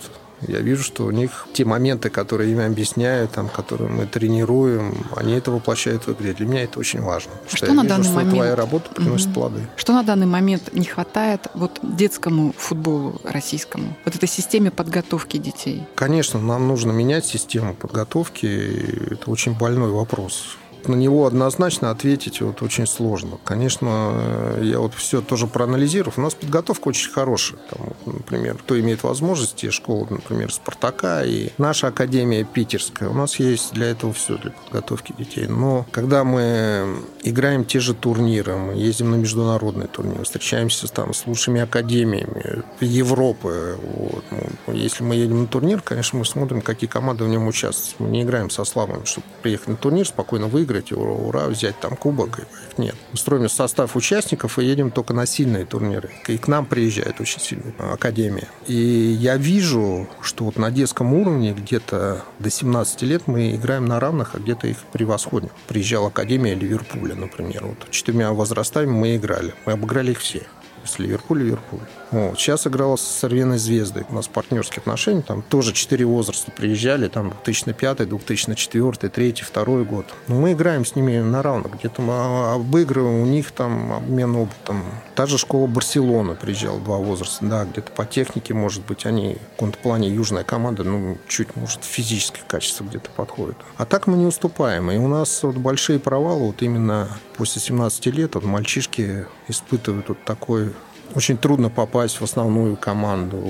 [0.49, 5.35] я вижу, что у них те моменты, которые им объясняют, там, которые мы тренируем, они
[5.35, 6.33] это воплощают в игре.
[6.33, 7.33] Для меня это очень важно.
[7.49, 9.35] Что, что на вижу, данный что момент твоя работа приносит угу.
[9.35, 9.61] плоды.
[9.77, 13.97] Что на данный момент не хватает вот детскому футболу российскому?
[14.05, 15.85] Вот этой системе подготовки детей?
[15.95, 19.13] Конечно, нам нужно менять систему подготовки.
[19.13, 20.57] Это очень больной вопрос
[20.89, 23.39] на него однозначно ответить вот очень сложно.
[23.45, 27.59] Конечно, я вот все тоже проанализировав, у нас подготовка очень хорошая.
[27.71, 33.73] Там, например, кто имеет возможности, школа, например, Спартака и наша академия питерская, у нас есть
[33.73, 35.47] для этого все, для подготовки детей.
[35.47, 41.27] Но когда мы играем те же турниры, мы ездим на международные турниры, встречаемся там с
[41.27, 43.79] лучшими академиями Европы.
[43.83, 44.25] Вот.
[44.31, 48.01] Ну, если мы едем на турнир, конечно, мы смотрим, какие команды в нем участвуют.
[48.01, 51.79] Мы не играем со слабыми, чтобы приехать на турнир, спокойно выиграть выиграть, ура, ура, взять
[51.81, 52.41] там кубок.
[52.79, 52.95] Нет.
[53.13, 56.11] Мы строим состав участников и едем только на сильные турниры.
[56.29, 58.49] И к нам приезжает очень сильная академия.
[58.67, 64.01] И я вижу, что вот на детском уровне где-то до 17 лет мы играем на
[64.01, 65.51] равных, а где-то их превосходим.
[65.69, 67.67] Приезжала академия Ливерпуля, например.
[67.67, 69.55] Вот четырьмя возрастами мы играли.
[69.67, 70.43] Мы обыграли их все
[70.85, 71.81] с Ливерпуль, Ливерпуль.
[72.13, 72.39] Вот.
[72.39, 74.05] Сейчас играла с Сорвеной Звездой.
[74.11, 75.23] У нас партнерские отношения.
[75.23, 77.09] Там тоже четыре возраста приезжали.
[77.09, 80.07] Там 2005, 2004, 2003, 2002 год.
[80.29, 81.79] Но мы играем с ними на равных.
[81.79, 84.85] Где-то мы обыгрываем у них там обмен опытом.
[85.15, 87.47] Та же школа Барселона приезжала два возраста.
[87.47, 91.83] Да, где-то по технике, может быть, они в каком-то плане южная команда, ну, чуть, может,
[91.83, 93.57] физическое качество где-то подходит.
[93.79, 94.91] А так мы не уступаем.
[94.91, 100.23] И у нас вот большие провалы вот именно после 17 лет вот мальчишки испытывают вот
[100.25, 100.73] такой
[101.15, 103.43] очень трудно попасть в основную команду.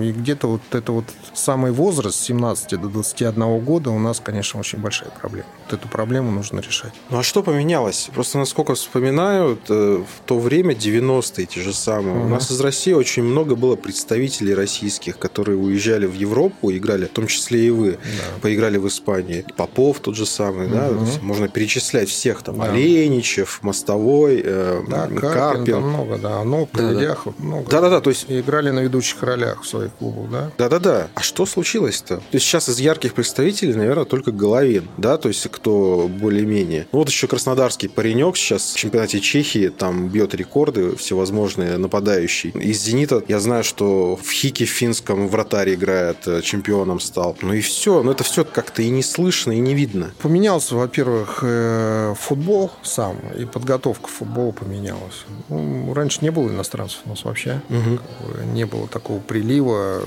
[0.00, 4.60] И где-то вот это вот самый возраст, с 17 до 21 года, у нас, конечно,
[4.60, 5.46] очень большая проблема.
[5.64, 6.92] Вот эту проблему нужно решать.
[7.10, 8.10] Ну а что поменялось?
[8.14, 12.26] Просто насколько вспоминаю, в то время, 90-е те же самые, угу.
[12.26, 17.10] у нас из России очень много было представителей российских, которые уезжали в Европу, играли, в
[17.10, 18.40] том числе и вы, да.
[18.40, 19.44] поиграли в Испании.
[19.56, 20.74] Попов тот же самый, угу.
[20.74, 22.64] да, можно перечислять всех, там, да.
[22.64, 25.20] Оленичев, Мостовой, э, да, Карпин.
[25.20, 25.80] Карпин.
[25.80, 26.44] Много, да,
[26.92, 27.70] Анопка, Ильяхов много.
[27.70, 28.26] Да-да-да, то есть...
[28.28, 30.50] И играли на ведущих ролях в своих клубах, да?
[30.58, 31.08] Да-да-да.
[31.14, 32.16] А что случилось-то?
[32.16, 36.86] То есть сейчас из ярких представителей, наверное, только Головин, да, то есть кто более-менее.
[36.92, 42.50] Ну, вот еще краснодарский паренек сейчас в чемпионате Чехии там бьет рекорды всевозможные, нападающий.
[42.50, 47.36] Из «Зенита» я знаю, что в Хике в финском вратарь играет, э, чемпионом стал.
[47.42, 48.02] Ну и все.
[48.02, 50.12] Но это все как-то и не слышно, и не видно.
[50.20, 55.24] Поменялся, во-первых, э, футбол сам, и подготовка футбола поменялась.
[55.48, 57.60] Ну, раньше не было иностранцев иностранцев у нас вообще.
[57.68, 58.44] Угу.
[58.52, 60.02] Не было такого прилива.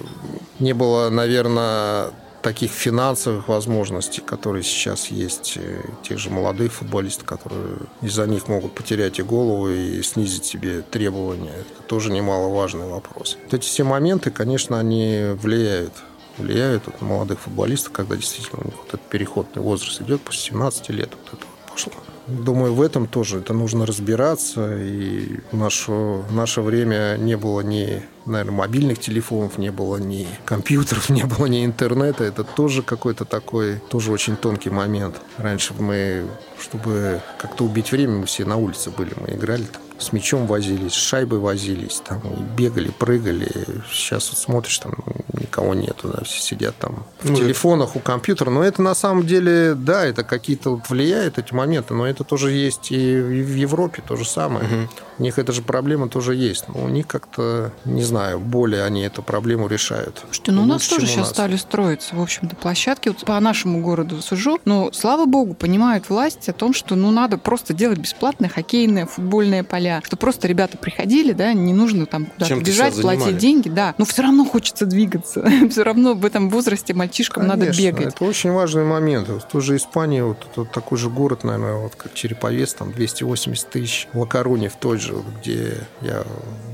[0.59, 2.11] Не было, наверное,
[2.41, 8.73] таких финансовых возможностей, которые сейчас есть, э, тех же молодых футболистов, которые из-за них могут
[8.75, 11.53] потерять и голову, и снизить себе требования.
[11.53, 13.37] Это тоже немаловажный вопрос.
[13.43, 15.93] Вот эти все моменты, конечно, они влияют
[16.37, 20.51] влияют вот, на молодых футболистов, когда действительно у них вот этот переходный возраст идет после
[20.51, 21.93] 17 лет, вот это пошло.
[22.27, 24.77] Думаю, в этом тоже это нужно разбираться.
[24.77, 25.91] И в наше,
[26.31, 31.63] наше время не было ни, наверное, мобильных телефонов, не было ни компьютеров, не было ни
[31.63, 32.23] интернета.
[32.23, 35.21] Это тоже какой-то такой, тоже очень тонкий момент.
[35.37, 36.25] Раньше мы,
[36.59, 40.93] чтобы как-то убить время, мы все на улице были, мы играли там с мячом возились,
[40.93, 42.21] с шайбой возились, там,
[42.57, 43.49] бегали, прыгали.
[43.89, 44.93] Сейчас вот смотришь, там
[45.39, 48.49] никого нету, да, все сидят там в ну, телефонах, у компьютера.
[48.49, 52.51] Но это на самом деле, да, это какие-то вот влияют эти моменты, но это тоже
[52.51, 54.65] есть и в Европе то же самое.
[54.65, 54.89] Угу.
[55.19, 56.65] У них эта же проблема тоже есть.
[56.67, 60.25] Но у них как-то, не знаю, более они эту проблему решают.
[60.31, 61.29] Что, ну у нас тоже сейчас нас.
[61.29, 63.09] стали строиться, в общем-то, площадки.
[63.09, 67.37] Вот по нашему городу сужу, но, слава богу, понимают власти о том, что ну надо
[67.37, 72.25] просто делать бесплатные хоккейные, футбольные поля поля, что просто ребята приходили, да, не нужно там
[72.25, 76.93] куда-то бежать, платить деньги, да, но все равно хочется двигаться, все равно в этом возрасте
[76.93, 78.13] мальчишкам Конечно, надо бегать.
[78.15, 79.27] Это очень важный момент.
[79.29, 83.69] В той же Испании, вот, вот такой же город, наверное, вот как Череповец, там 280
[83.69, 86.23] тысяч, Лакаруни в той же, где я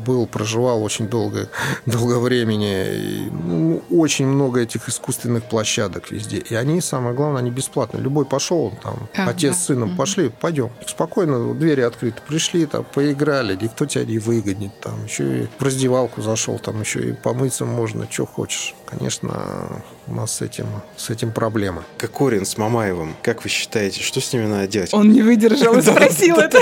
[0.06, 1.50] был, проживал очень долго,
[1.86, 2.86] долго времени.
[2.92, 6.38] И, ну, очень много этих искусственных площадок везде.
[6.38, 8.02] И они, самое главное, они бесплатные.
[8.02, 9.58] Любой пошел, там, А, отец да.
[9.58, 9.98] с сыном, Мгм.
[9.98, 10.70] пошли, пойдем.
[10.88, 12.22] Спокойно, двери открыты.
[12.28, 14.80] Пришли, там, поиграли, никто тебя не выгонит.
[14.80, 18.76] Там, еще и в раздевалку зашел, там еще и помыться можно, что хочешь.
[18.86, 21.84] Конечно, у нас с этим, с этим проблемы.
[21.98, 24.94] Кокорин с Мамаевым, как вы считаете, что с ними надо делать?
[24.94, 26.60] Он не выдержал и спросил это.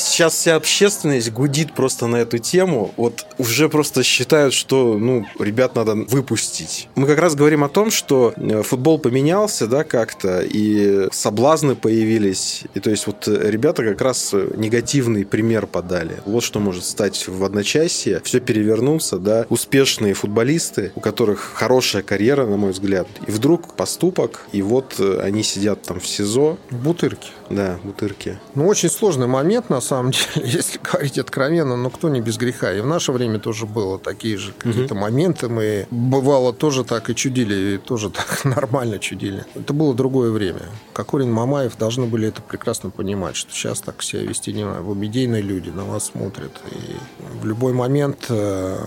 [0.00, 2.92] Сейчас вся общественность гудит просто на эту тему.
[2.96, 6.88] Вот уже просто считают, что, ну, ребят надо выпустить.
[6.94, 12.62] Мы как раз говорим о том, что э, футбол поменялся, да, как-то, и соблазны появились.
[12.74, 16.16] И то есть вот э, ребята как раз э, негативный пример подали.
[16.24, 18.20] Вот что может стать в одночасье.
[18.24, 19.46] Все перевернуться, да.
[19.50, 23.06] Успешные футболисты, у которых хорошая карьера, на мой взгляд.
[23.26, 27.30] И вдруг поступок, и вот они сидят там в СИЗО, Бутырки.
[27.50, 28.38] да, бутырки.
[28.54, 32.72] Ну, очень сложный момент, на самом деле, если говорить откровенно, но кто не без греха.
[32.72, 35.48] И в наше время тоже было такие же какие-то моменты.
[35.48, 39.44] Мы, бывало, тоже так и чудили, и тоже так нормально чудили.
[39.54, 40.62] Это было другое время.
[40.92, 44.80] Кокорин, Мамаев должны были это прекрасно понимать, что сейчас так себя вести не надо.
[44.80, 46.52] Вы медийные люди, на вас смотрят.
[46.70, 46.96] И
[47.40, 48.78] в любой момент э,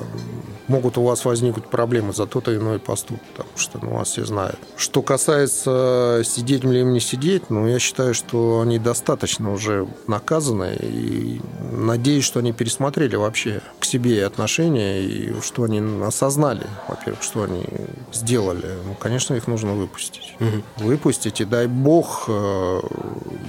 [0.68, 4.26] могут у вас возникнуть проблемы за тот или иной поступок, потому что ну, вас все
[4.26, 4.60] знают.
[4.78, 10.78] Что касается сидеть или им не сидеть, ну, я считаю, что они достаточно уже наказаны,
[10.94, 11.42] и
[11.72, 17.66] надеюсь, что они пересмотрели вообще к себе отношения, и что они осознали, во-первых, что они
[18.12, 18.68] сделали.
[18.86, 20.36] Ну, конечно, их нужно выпустить.
[20.78, 22.80] Выпустить, и дай бог, э,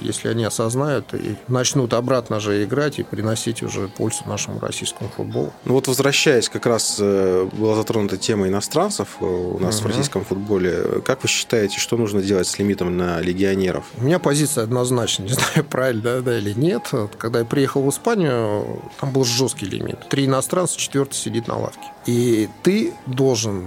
[0.03, 5.53] если они осознают и начнут обратно же играть и приносить уже пользу нашему российскому футболу.
[5.64, 9.88] Ну вот возвращаясь, как раз э, была затронута тема иностранцев э, у нас в Мгм.
[9.88, 11.01] российском футболе.
[11.05, 13.84] Как вы считаете, что нужно делать с лимитом на легионеров?
[13.99, 16.90] У меня позиция однозначна, не знаю, правильно да, да, или нет.
[17.25, 20.11] Когда я приехал в Испанию, там был жесткий лимит.
[20.11, 21.87] Три иностранца, четвертый сидит на лавке.
[22.05, 23.64] И ты должен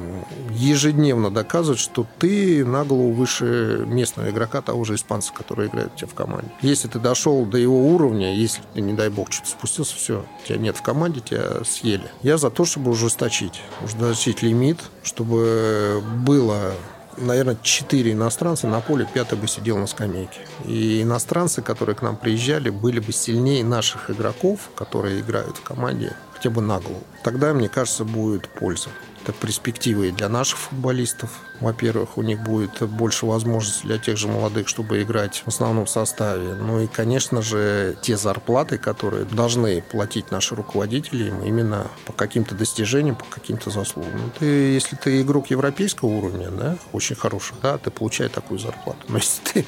[0.51, 5.97] ежедневно доказывать, что ты на голову выше местного игрока, того же испанца, который играет у
[5.97, 6.51] тебя в команде.
[6.61, 10.59] Если ты дошел до его уровня, если ты, не дай бог, что-то спустился, все, тебя
[10.59, 12.11] нет в команде, тебя съели.
[12.21, 13.63] Я за то, чтобы ужесточить.
[13.83, 16.73] Ужесточить лимит, чтобы было
[17.17, 20.41] наверное, четыре иностранца на поле, пятый бы сидел на скамейке.
[20.65, 26.13] И иностранцы, которые к нам приезжали, были бы сильнее наших игроков, которые играют в команде,
[26.33, 27.03] хотя бы на голову.
[27.23, 28.89] Тогда, мне кажется, будет польза.
[29.27, 31.41] Это перспективы и для наших футболистов.
[31.59, 36.53] Во-первых, у них будет больше возможностей для тех же молодых, чтобы играть в основном составе.
[36.53, 42.55] Ну и, конечно же, те зарплаты, которые должны платить наши руководители им именно по каким-то
[42.55, 44.11] достижениям, по каким-то заслугам.
[44.13, 48.99] Ну, ты, если ты игрок европейского уровня, да, очень хороший, да, ты получаешь такую зарплату.
[49.09, 49.65] Но если ты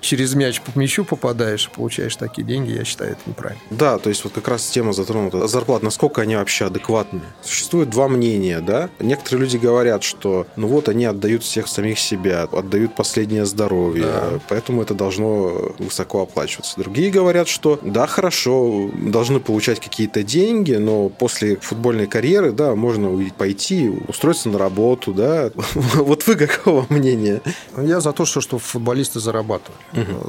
[0.00, 3.62] через мяч по мячу попадаешь и получаешь такие деньги, я считаю, это неправильно.
[3.70, 5.46] Да, то есть вот как раз тема затронута.
[5.48, 7.20] Зарплат, насколько они вообще адекватны?
[7.42, 8.88] Существует два мнения, да?
[9.02, 14.40] Некоторые люди говорят, что ну вот они отдают всех самих себя, отдают последнее здоровье, Да.
[14.48, 16.74] поэтому это должно высоко оплачиваться.
[16.78, 23.10] Другие говорят, что да, хорошо, должны получать какие-то деньги, но после футбольной карьеры, да, можно
[23.36, 25.50] пойти, устроиться на работу, да.
[25.94, 27.40] Вот вы какого мнения?
[27.76, 29.78] Я за то, что, что футболисты зарабатывали.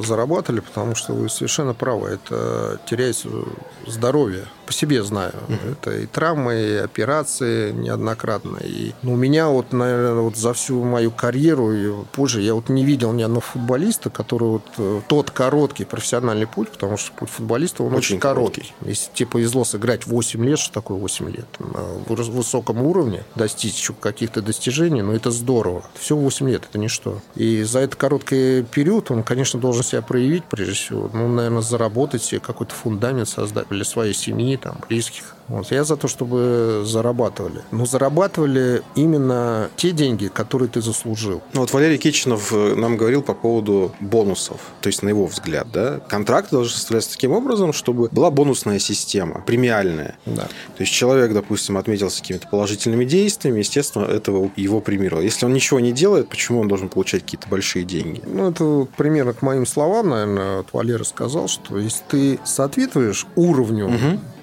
[0.03, 2.09] Зарабатывали, потому что вы совершенно правы.
[2.09, 3.30] Это теряется
[3.88, 4.45] здоровье.
[4.74, 5.34] По себе знаю.
[5.71, 8.57] Это и травмы, и операции неоднократно.
[8.57, 12.69] И ну, у меня вот, наверное, вот за всю мою карьеру и позже я вот
[12.69, 17.30] не видел ни одного футболиста, который вот э, тот короткий профессиональный путь, потому что путь
[17.30, 18.74] футболиста, он Очень очень, короткий.
[18.82, 21.45] Если тебе повезло сыграть 8 лет, что такое 8 лет?
[21.59, 25.84] На выс- высоком уровне достичь каких-то достижений, ну это здорово.
[25.93, 27.19] Все 8 лет, это ничто.
[27.36, 31.11] И за этот короткий период он, конечно, должен себя проявить, прежде всего.
[31.13, 35.36] Ну, наверное, заработать себе какой-то фундамент создать для своей семьи, там, близких.
[35.48, 35.72] Вот.
[35.72, 37.62] Я за то, чтобы зарабатывали.
[37.72, 41.41] Но зарабатывали именно те деньги, которые ты заслужил.
[41.54, 44.60] Ну, вот Валерий Кичинов э, нам говорил по поводу бонусов.
[44.82, 49.41] То есть, на его взгляд, да, контракты должны составляться таким образом, чтобы была бонусная система,
[49.41, 50.16] премиальная.
[50.26, 50.44] Да.
[50.44, 55.24] То есть, человек, допустим, отметился какими-то положительными действиями, естественно, этого его премировало.
[55.24, 58.22] Если он ничего не делает, почему он должен получать какие-то большие деньги?
[58.26, 63.91] Ну, это примерно к моим словам, наверное, вот Валера сказал, что если ты соответствуешь уровню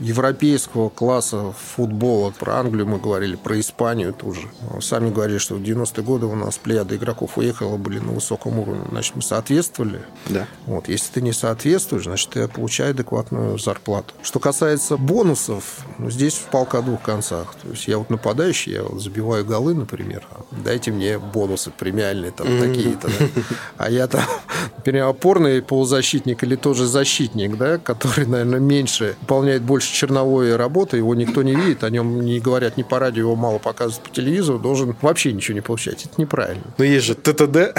[0.00, 4.42] европейского класса футбола, про Англию мы говорили, про Испанию тоже.
[4.80, 8.84] Сами говорили, что в 90-е годы у нас плеяда игроков уехала, были на высоком уровне.
[8.90, 10.02] Значит, мы соответствовали.
[10.28, 10.46] Да.
[10.66, 10.88] Вот.
[10.88, 14.14] Если ты не соответствуешь, значит, ты получаешь адекватную зарплату.
[14.22, 17.54] Что касается бонусов, ну, здесь палка о двух концах.
[17.62, 22.46] То есть я вот нападающий, я вот забиваю голы, например, дайте мне бонусы премиальные, там,
[22.58, 23.08] такие-то.
[23.08, 23.26] да.
[23.76, 24.24] А я там
[24.76, 31.14] например, опорный полузащитник или тоже защитник, да, который, наверное, меньше, выполняет больше черновой работы, его
[31.14, 34.58] никто не видит, о нем не говорят ни по радио, его мало показывают по телевизору,
[34.58, 36.06] должен вообще ничего не получать.
[36.06, 36.64] Это неправильно.
[36.78, 37.76] Но есть же ТТД.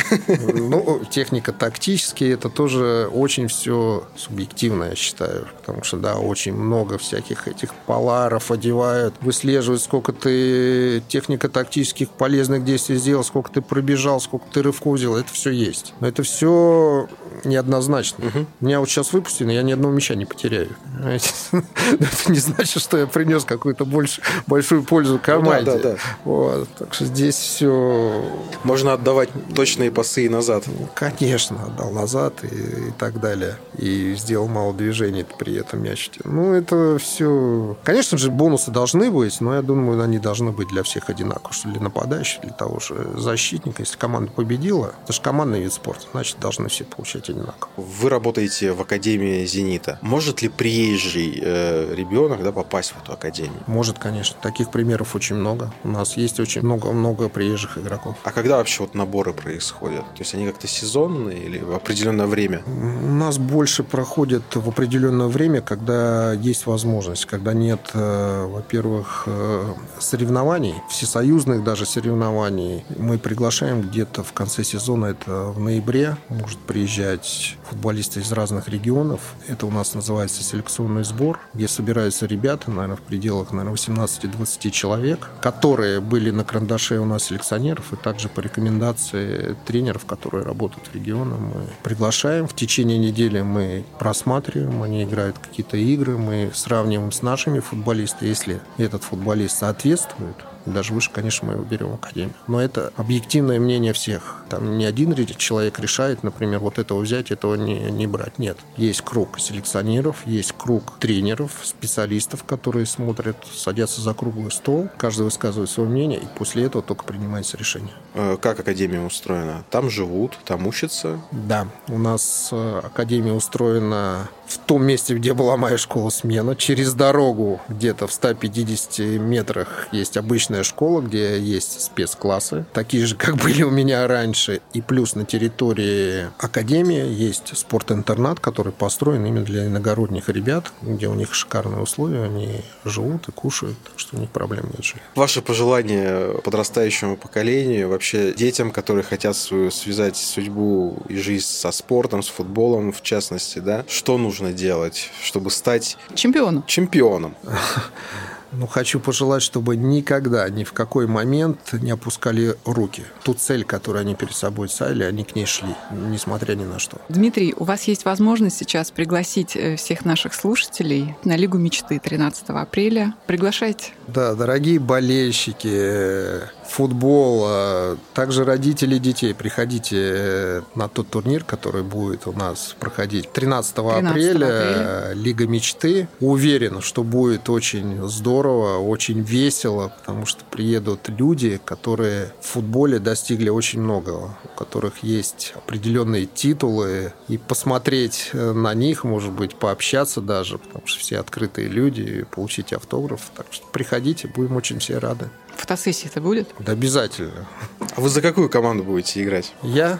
[0.53, 5.47] Ну, техника тактические, это тоже очень все субъективно, я считаю.
[5.59, 12.97] Потому что, да, очень много всяких этих поларов одевают, выслеживают, сколько ты технико-тактических полезных действий
[12.97, 15.17] сделал, сколько ты пробежал, сколько ты рывков сделал.
[15.17, 15.93] Это все есть.
[15.99, 17.07] Но это все
[17.43, 18.25] неоднозначно.
[18.27, 18.45] Угу.
[18.61, 20.69] Меня вот сейчас выпустили, я ни одного мяча не потеряю.
[21.01, 25.71] Это не значит, что я принес какую-то больш, большую пользу команде.
[25.71, 25.97] Ну, да, да, да.
[26.25, 26.67] Вот.
[26.77, 28.21] Так что здесь все...
[28.65, 30.65] Можно отдавать точные пасы и назад.
[30.93, 33.55] Конечно, отдал назад и, и так далее.
[33.77, 36.11] И сделал мало движений при этом мяч.
[36.25, 37.77] Ну, это все...
[37.85, 41.53] Конечно же, бонусы должны быть, но я думаю, они должны быть для всех одинаково.
[41.53, 43.83] Что для нападающего, для того же защитника.
[43.83, 47.69] Если команда победила, это же командный вид спорта, значит, должны все получать одинаково.
[47.77, 49.97] Вы работаете в Академии «Зенита».
[50.01, 53.61] Может ли приезжий э, ребенок да, попасть в эту академию?
[53.67, 54.37] Может, конечно.
[54.41, 55.71] Таких примеров очень много.
[55.83, 58.17] У нас есть очень много-много приезжих игроков.
[58.23, 60.01] А когда вообще вот наборы происходят?
[60.01, 62.63] То есть они как-то сезонные или в определенное время?
[62.65, 69.73] У нас больше проходят в определенное время, когда есть возможность, когда нет, э, во-первых, э,
[69.99, 72.83] соревнований, всесоюзных даже соревнований.
[72.97, 79.35] Мы приглашаем где-то в конце сезона, это в ноябре, может приезжать футболисты из разных регионов.
[79.47, 85.29] Это у нас называется селекционный сбор, где собираются ребята, наверное, в пределах, наверное, 18-20 человек,
[85.41, 90.95] которые были на карандаше у нас селекционеров, и также по рекомендации тренеров, которые работают в
[90.95, 92.47] регионе, мы приглашаем.
[92.47, 98.27] В течение недели мы просматриваем, они играют какие-то игры, мы сравниваем с нашими футболистами.
[98.27, 102.33] Если этот футболист соответствует, даже выше, конечно, мы его берем академию.
[102.47, 104.43] Но это объективное мнение всех.
[104.49, 108.39] Там не один человек решает, например, вот этого взять, этого не, не брать.
[108.39, 108.57] Нет.
[108.77, 115.69] Есть круг селекционеров, есть круг тренеров, специалистов, которые смотрят, садятся за круглый стол, каждый высказывает
[115.69, 117.93] свое мнение, и после этого только принимается решение.
[118.13, 119.63] Э, как академия устроена?
[119.69, 121.19] Там живут, там учатся?
[121.31, 121.67] Да.
[121.87, 126.55] У нас э, академия устроена в том месте, где была моя школа смена.
[126.55, 133.37] Через дорогу где-то в 150 метрах есть обычная школа, где есть спецклассы, такие же, как
[133.43, 134.61] были у меня раньше.
[134.73, 141.13] И плюс на территории академии есть спорт-интернат, который построен именно для иногородних ребят, где у
[141.13, 145.01] них шикарные условия, они живут и кушают, так что у них проблем нет жить.
[145.15, 152.23] Ваше пожелание подрастающему поколению, вообще детям, которые хотят свою связать судьбу и жизнь со спортом,
[152.23, 156.63] с футболом в частности, да, что нужно нужно делать, чтобы стать чемпионом?
[156.65, 157.35] Чемпионом.
[158.51, 163.03] Ну, хочу пожелать, чтобы никогда, ни в какой момент не опускали руки.
[163.23, 166.97] Ту цель, которую они перед собой ставили, они к ней шли, несмотря ни на что.
[167.09, 172.49] Дмитрий, у вас есть возможность сейчас пригласить э, всех наших слушателей на Лигу мечты 13
[172.49, 173.15] апреля.
[173.25, 173.91] Приглашайте.
[174.07, 182.27] Да, дорогие болельщики, футбол, а также родители детей, приходите э, на тот турнир, который будет
[182.27, 186.07] у нас проходить 13, 13 апреля, апреля, Лига мечты.
[186.19, 193.49] Уверен, что будет очень здорово, очень весело, потому что приедут люди, которые в футболе достигли
[193.49, 200.21] очень многого, у которых есть определенные титулы, и посмотреть э, на них, может быть, пообщаться
[200.21, 203.31] даже, потому что все открытые люди, получить автограф.
[203.35, 205.29] Так что приходите, будем очень все рады.
[205.61, 206.49] Фотосессия это будет?
[206.57, 207.47] Да обязательно.
[207.95, 209.53] А вы за какую команду будете играть?
[209.61, 209.99] Я?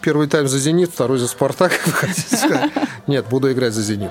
[0.00, 1.70] Первый тайм за «Зенит», второй за «Спартак».
[3.06, 4.10] Нет, буду играть за «Зенит».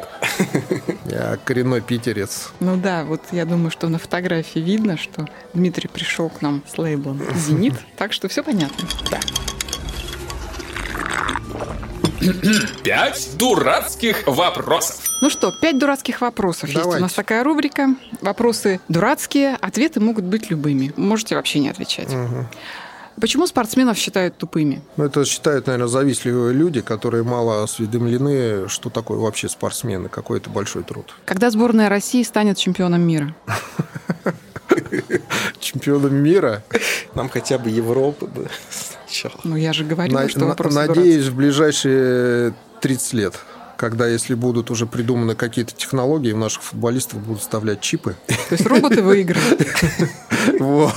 [1.04, 2.52] Я коренной питерец.
[2.62, 6.78] Ну да, вот я думаю, что на фотографии видно, что Дмитрий пришел к нам с
[6.78, 8.88] лейблом «Зенит», так что все понятно.
[9.12, 9.20] Да.
[12.84, 15.04] Пять дурацких вопросов.
[15.22, 16.70] Ну что, пять дурацких вопросов.
[16.74, 16.90] Давайте.
[16.90, 17.96] Есть у нас такая рубрика.
[18.22, 20.94] Вопросы дурацкие, ответы могут быть любыми.
[20.96, 22.12] Можете вообще не отвечать.
[22.12, 22.46] Угу.
[23.20, 24.82] Почему спортсменов считают тупыми?
[24.96, 30.52] Ну, это считают, наверное, завистливые люди, которые мало осведомлены, что такое вообще спортсмены, какой это
[30.52, 31.16] большой труд.
[31.26, 33.36] Когда сборная России станет чемпионом мира?
[35.60, 36.64] Чемпионом мира?
[37.16, 39.40] Нам хотя бы Европы бы сначала.
[39.44, 43.36] Ну, я же говорю, что вопрос Надеюсь, в ближайшие 30 лет
[43.78, 48.16] когда, если будут уже придуманы какие-то технологии, в наших футболистов будут вставлять чипы.
[48.28, 49.62] То есть роботы выиграют?
[50.60, 50.94] Вот.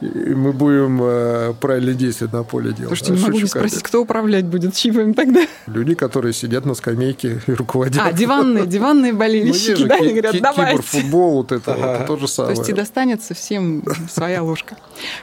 [0.00, 2.88] И мы будем э, правильные действия на поле делать.
[2.88, 5.46] Слушайте, не могу не спросить, кто управлять будет чипами тогда?
[5.66, 8.02] Люди, которые сидят на скамейке и руководят.
[8.04, 10.82] А, диванные, диванные болельщики, да, они говорят, давайте.
[10.82, 12.54] Киберфутбол, вот это то же самое.
[12.54, 14.76] То есть и достанется всем своя ложка.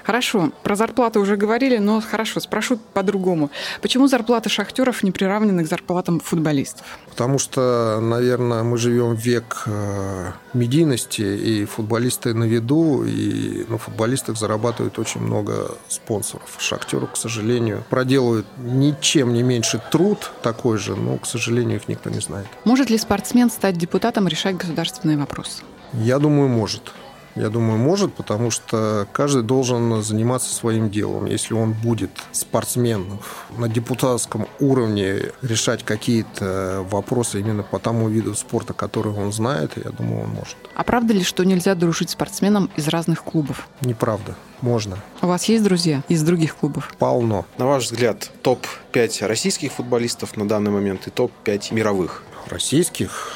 [0.03, 3.51] Хорошо, про зарплату уже говорили, но хорошо, спрошу по-другому.
[3.81, 6.85] Почему зарплаты шахтеров не приравнены к зарплатам футболистов?
[7.09, 13.77] Потому что, наверное, мы живем в век э, медийности, и футболисты на виду, и на
[13.77, 16.55] футболистах зарабатывают очень много спонсоров.
[16.59, 22.09] Шахтеры, к сожалению, проделывают ничем не меньше труд такой же, но, к сожалению, их никто
[22.09, 22.47] не знает.
[22.63, 25.63] Может ли спортсмен стать депутатом и решать государственные вопросы?
[25.93, 26.93] Я думаю, может.
[27.35, 31.25] Я думаю, может, потому что каждый должен заниматься своим делом.
[31.25, 33.19] Если он будет спортсмен
[33.57, 39.91] на депутатском уровне решать какие-то вопросы именно по тому виду спорта, который он знает, я
[39.91, 40.57] думаю, он может.
[40.75, 43.67] А правда ли, что нельзя дружить спортсменам из разных клубов?
[43.81, 44.35] Неправда.
[44.61, 44.97] Можно.
[45.21, 46.93] У вас есть друзья из других клубов?
[46.99, 47.45] Полно.
[47.57, 52.23] На ваш взгляд, топ-5 российских футболистов на данный момент и топ-5 мировых?
[52.47, 53.31] Российских?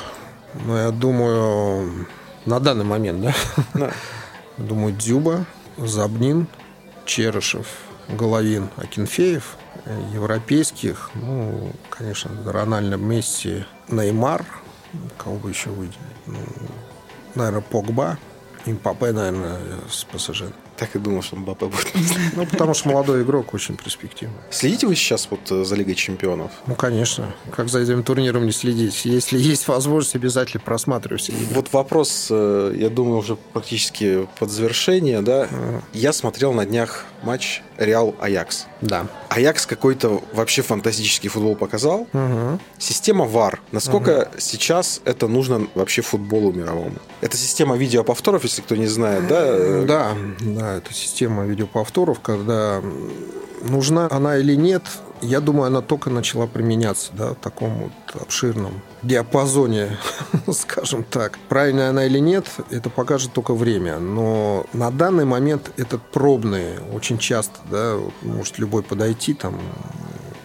[0.66, 2.08] Ну, я думаю,
[2.46, 3.34] на данный момент, да?
[3.74, 3.91] Да.
[4.58, 5.46] Думаю, Дзюба,
[5.78, 6.48] Забнин,
[7.06, 7.68] Черышев,
[8.10, 9.58] Головин, Акинфеев.
[10.14, 14.46] Европейских, ну, конечно, Рональдо Месси, Неймар.
[15.18, 15.98] Кого бы еще выделить?
[16.26, 16.38] Ну,
[17.36, 18.18] наверное, Погба.
[18.66, 20.44] Импапе, наверное, с ПСЖ.
[20.78, 21.93] Так и думал, что Мбаппе будет.
[22.36, 24.38] Ну, потому что молодой игрок очень перспективный.
[24.49, 26.51] Следите вы сейчас вот э, за Лигой Чемпионов?
[26.67, 27.34] Ну, конечно.
[27.51, 29.05] Как за этим турниром не следить?
[29.05, 31.17] Если есть возможность, обязательно игры.
[31.53, 35.47] Вот вопрос, э, я думаю, уже практически под завершение, да?
[35.93, 38.67] Я смотрел на днях матч Реал Аякс.
[38.82, 39.07] Да.
[39.30, 42.07] Аякс какой-то вообще фантастический футбол показал.
[42.13, 42.59] Угу.
[42.78, 43.59] Система VAR.
[43.71, 44.39] Насколько угу.
[44.39, 46.95] сейчас это нужно вообще футболу мировому?
[47.21, 49.57] Это система видеоповторов, если кто не знает, да?
[49.57, 50.15] Да, да,
[50.72, 52.82] это система видеоповторов, когда
[53.61, 54.84] нужна она или нет,
[55.22, 59.97] я думаю, она только начала применяться да, в таком вот обширном диапазоне,
[60.51, 61.39] скажем так.
[61.49, 63.99] Правильная она или нет, это покажет только время.
[63.99, 66.80] Но на данный момент это пробные.
[66.93, 69.59] Очень часто да, может любой подойти там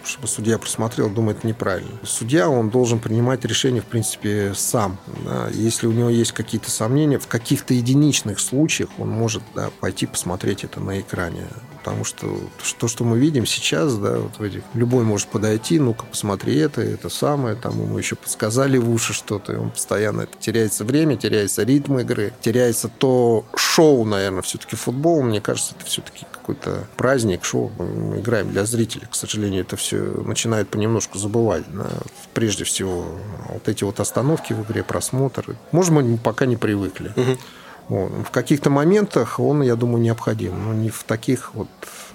[0.03, 1.99] чтобы судья просмотрел, думает неправильно.
[2.03, 4.97] Судья, он должен принимать решение, в принципе, сам.
[5.25, 5.49] Да.
[5.53, 10.63] Если у него есть какие-то сомнения, в каких-то единичных случаях он может да, пойти посмотреть
[10.63, 11.47] это на экране.
[11.83, 12.39] Потому что
[12.77, 16.81] то, что мы видим сейчас, да, вот в этих, любой может подойти, ну-ка посмотри это,
[16.81, 21.15] это самое, там ему еще подсказали в уши что-то, и он постоянно это теряется время,
[21.15, 27.45] теряется ритм игры, теряется то шоу, наверное, все-таки футбол, мне кажется, это все-таки какой-то праздник,
[27.45, 31.87] шоу, мы играем для зрителей, к сожалению, это все начинает понемножку забывать, да,
[32.33, 33.05] прежде всего,
[33.47, 37.13] вот эти вот остановки в игре, просмотр, может, мы пока не привыкли.
[37.15, 37.37] Угу.
[37.89, 41.67] В каких-то моментах он, я думаю, необходим, но не в таких вот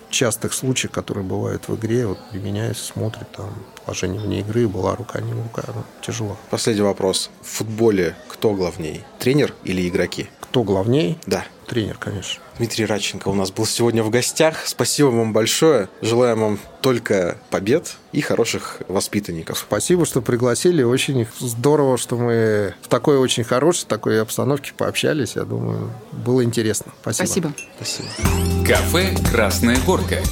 [0.08, 3.52] частых случаях, которые бывают в игре, вот применяясь, смотрит там
[3.84, 6.36] положение вне игры, была рука, не рука, ну, тяжело.
[6.50, 7.30] Последний вопрос.
[7.42, 9.02] В футболе кто главней?
[9.18, 10.28] Тренер или игроки?
[10.54, 11.18] Кто главней?
[11.26, 11.44] Да.
[11.66, 12.40] Тренер, конечно.
[12.58, 14.68] Дмитрий Радченко у нас был сегодня в гостях.
[14.68, 15.88] Спасибо вам большое.
[16.00, 19.58] Желаем вам только побед и хороших воспитанников.
[19.58, 20.84] Спасибо, что пригласили.
[20.84, 25.34] Очень здорово, что мы в такой очень хорошей, такой обстановке пообщались.
[25.34, 26.92] Я думаю, было интересно.
[27.02, 27.26] Спасибо.
[27.26, 27.54] Спасибо.
[27.74, 28.64] Спасибо.
[28.64, 30.22] Кафе «Красная горка».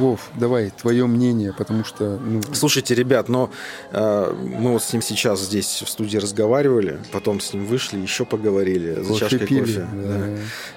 [0.00, 2.18] Вов, давай, твое мнение, потому что...
[2.18, 2.40] Ну...
[2.54, 3.50] Слушайте, ребят, но
[3.92, 8.24] э, мы вот с ним сейчас здесь в студии разговаривали, потом с ним вышли, еще
[8.24, 9.88] поговорили за чашкой пили, кофе.
[9.92, 10.18] Да.
[10.18, 10.36] Да.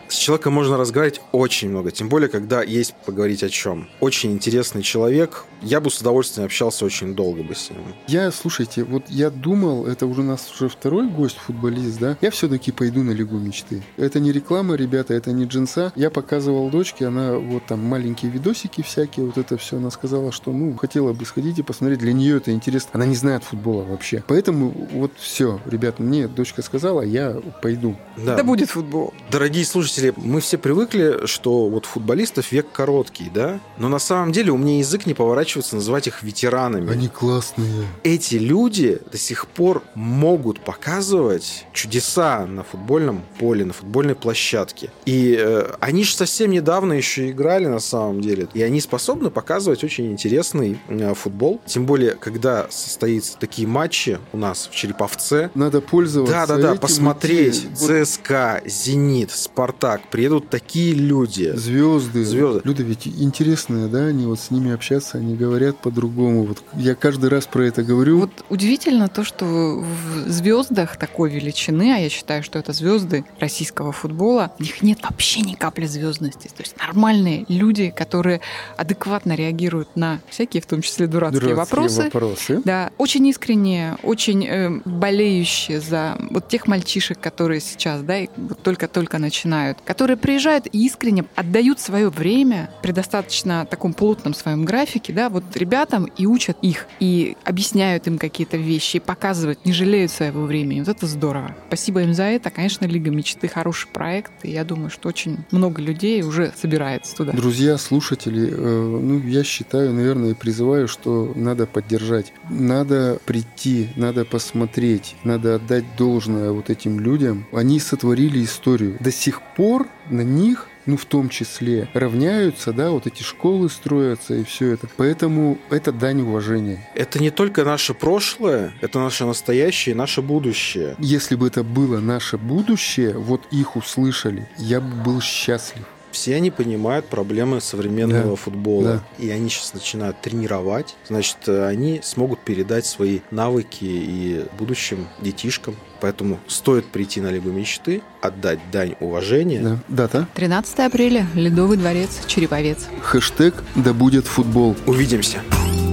[0.10, 3.88] С человеком можно разговаривать очень много, тем более, когда есть поговорить о чем.
[4.00, 5.46] Очень интересный человек.
[5.62, 7.80] Я бы с удовольствием общался очень долго бы с ним.
[8.08, 12.18] Я, слушайте, вот я думал, это уже у нас уже второй гость, футболист, да?
[12.22, 13.82] Я все-таки пойду на Лигу мечты.
[13.98, 15.94] Это не реклама, ребята, это не джинса.
[15.96, 19.78] Я показывал дочке, она вот там маленькие видосики всякие, вот это все.
[19.78, 22.00] Она сказала, что, ну, хотела бы сходить и посмотреть.
[22.00, 22.92] Для нее это интересно.
[22.94, 24.24] Она не знает футбола вообще.
[24.28, 27.96] Поэтому вот все, ребята, мне дочка сказала, я пойду.
[28.18, 28.36] Да.
[28.36, 29.14] да будет футбол.
[29.32, 33.60] Дорогие слушатели, слушатели, мы все привыкли, что вот футболистов век короткий, да?
[33.78, 36.92] Но на самом деле у меня язык не поворачивается называть их ветеранами.
[36.92, 37.86] Они классные.
[38.04, 44.90] Эти люди до сих пор могут показывать чудеса на футбольном поле, на футбольной площадке.
[45.06, 48.48] И э, они же совсем недавно еще играли на самом деле.
[48.54, 51.60] И они способны способны показывать очень интересный э, футбол.
[51.66, 55.52] Тем более, когда состоятся такие матчи у нас в Череповце.
[55.56, 57.68] Надо пользоваться Да, да, да, этим, посмотреть.
[57.76, 60.08] ЦСКА, Зенит, Спартак.
[60.10, 61.52] Приедут такие люди.
[61.54, 62.24] Звезды.
[62.24, 62.62] Звезды.
[62.64, 66.46] Люди ведь интересные, да, они вот с ними общаться, они говорят по-другому.
[66.46, 68.20] Вот я каждый раз про это говорю.
[68.20, 73.92] Вот удивительно то, что в звездах такой величины, а я считаю, что это звезды российского
[73.92, 76.48] футбола, в них нет вообще ни капли звездности.
[76.48, 78.40] То есть нормальные люди, которые
[78.78, 78.93] адекватно
[79.36, 82.04] реагируют на всякие, в том числе дурацкие, Дурацкие вопросы.
[82.04, 82.62] вопросы.
[82.66, 88.62] Да, очень искренние, очень э, болеющие за вот тех мальчишек, которые сейчас, да, и вот
[88.62, 95.14] только-только начинают, которые приезжают и искренне отдают свое время при достаточно таком плотном своем графике,
[95.14, 100.12] да, вот ребятам и учат их, и объясняют им какие-то вещи, и показывают, не жалеют
[100.12, 100.80] своего времени.
[100.80, 101.56] Вот это здорово.
[101.68, 102.50] Спасибо им за это.
[102.50, 107.32] Конечно, Лига мечты хороший проект, и я думаю, что очень много людей уже собирается туда.
[107.34, 112.34] Друзья, слушатели, э, ну, я считаю, наверное, и призываю, что надо поддержать.
[112.50, 117.46] Надо прийти, надо посмотреть, надо отдать должное вот этим людям.
[117.52, 118.98] Они сотворили историю.
[119.00, 124.36] До сих пор на них ну, в том числе, равняются, да, вот эти школы строятся
[124.36, 124.88] и все это.
[124.98, 126.88] Поэтому это дань уважения.
[126.96, 130.96] Это не только наше прошлое, это наше настоящее и наше будущее.
[131.00, 135.86] Если бы это было наше будущее, вот их услышали, я бы был счастлив.
[136.14, 138.84] Все они понимают проблемы современного Да, футбола.
[139.18, 139.24] да.
[139.26, 140.96] И они сейчас начинают тренировать.
[141.08, 145.76] Значит, они смогут передать свои навыки и будущим детишкам.
[146.00, 149.62] Поэтому стоит прийти на Лигу мечты, отдать дань уважения.
[149.62, 149.80] Да.
[149.88, 150.28] Дата.
[150.36, 152.86] 13 апреля, Ледовый дворец, Череповец.
[153.02, 154.76] Хэштег «Да будет футбол».
[154.86, 155.40] Увидимся.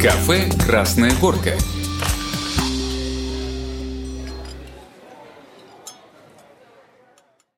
[0.03, 1.53] Кафе «Красная горка».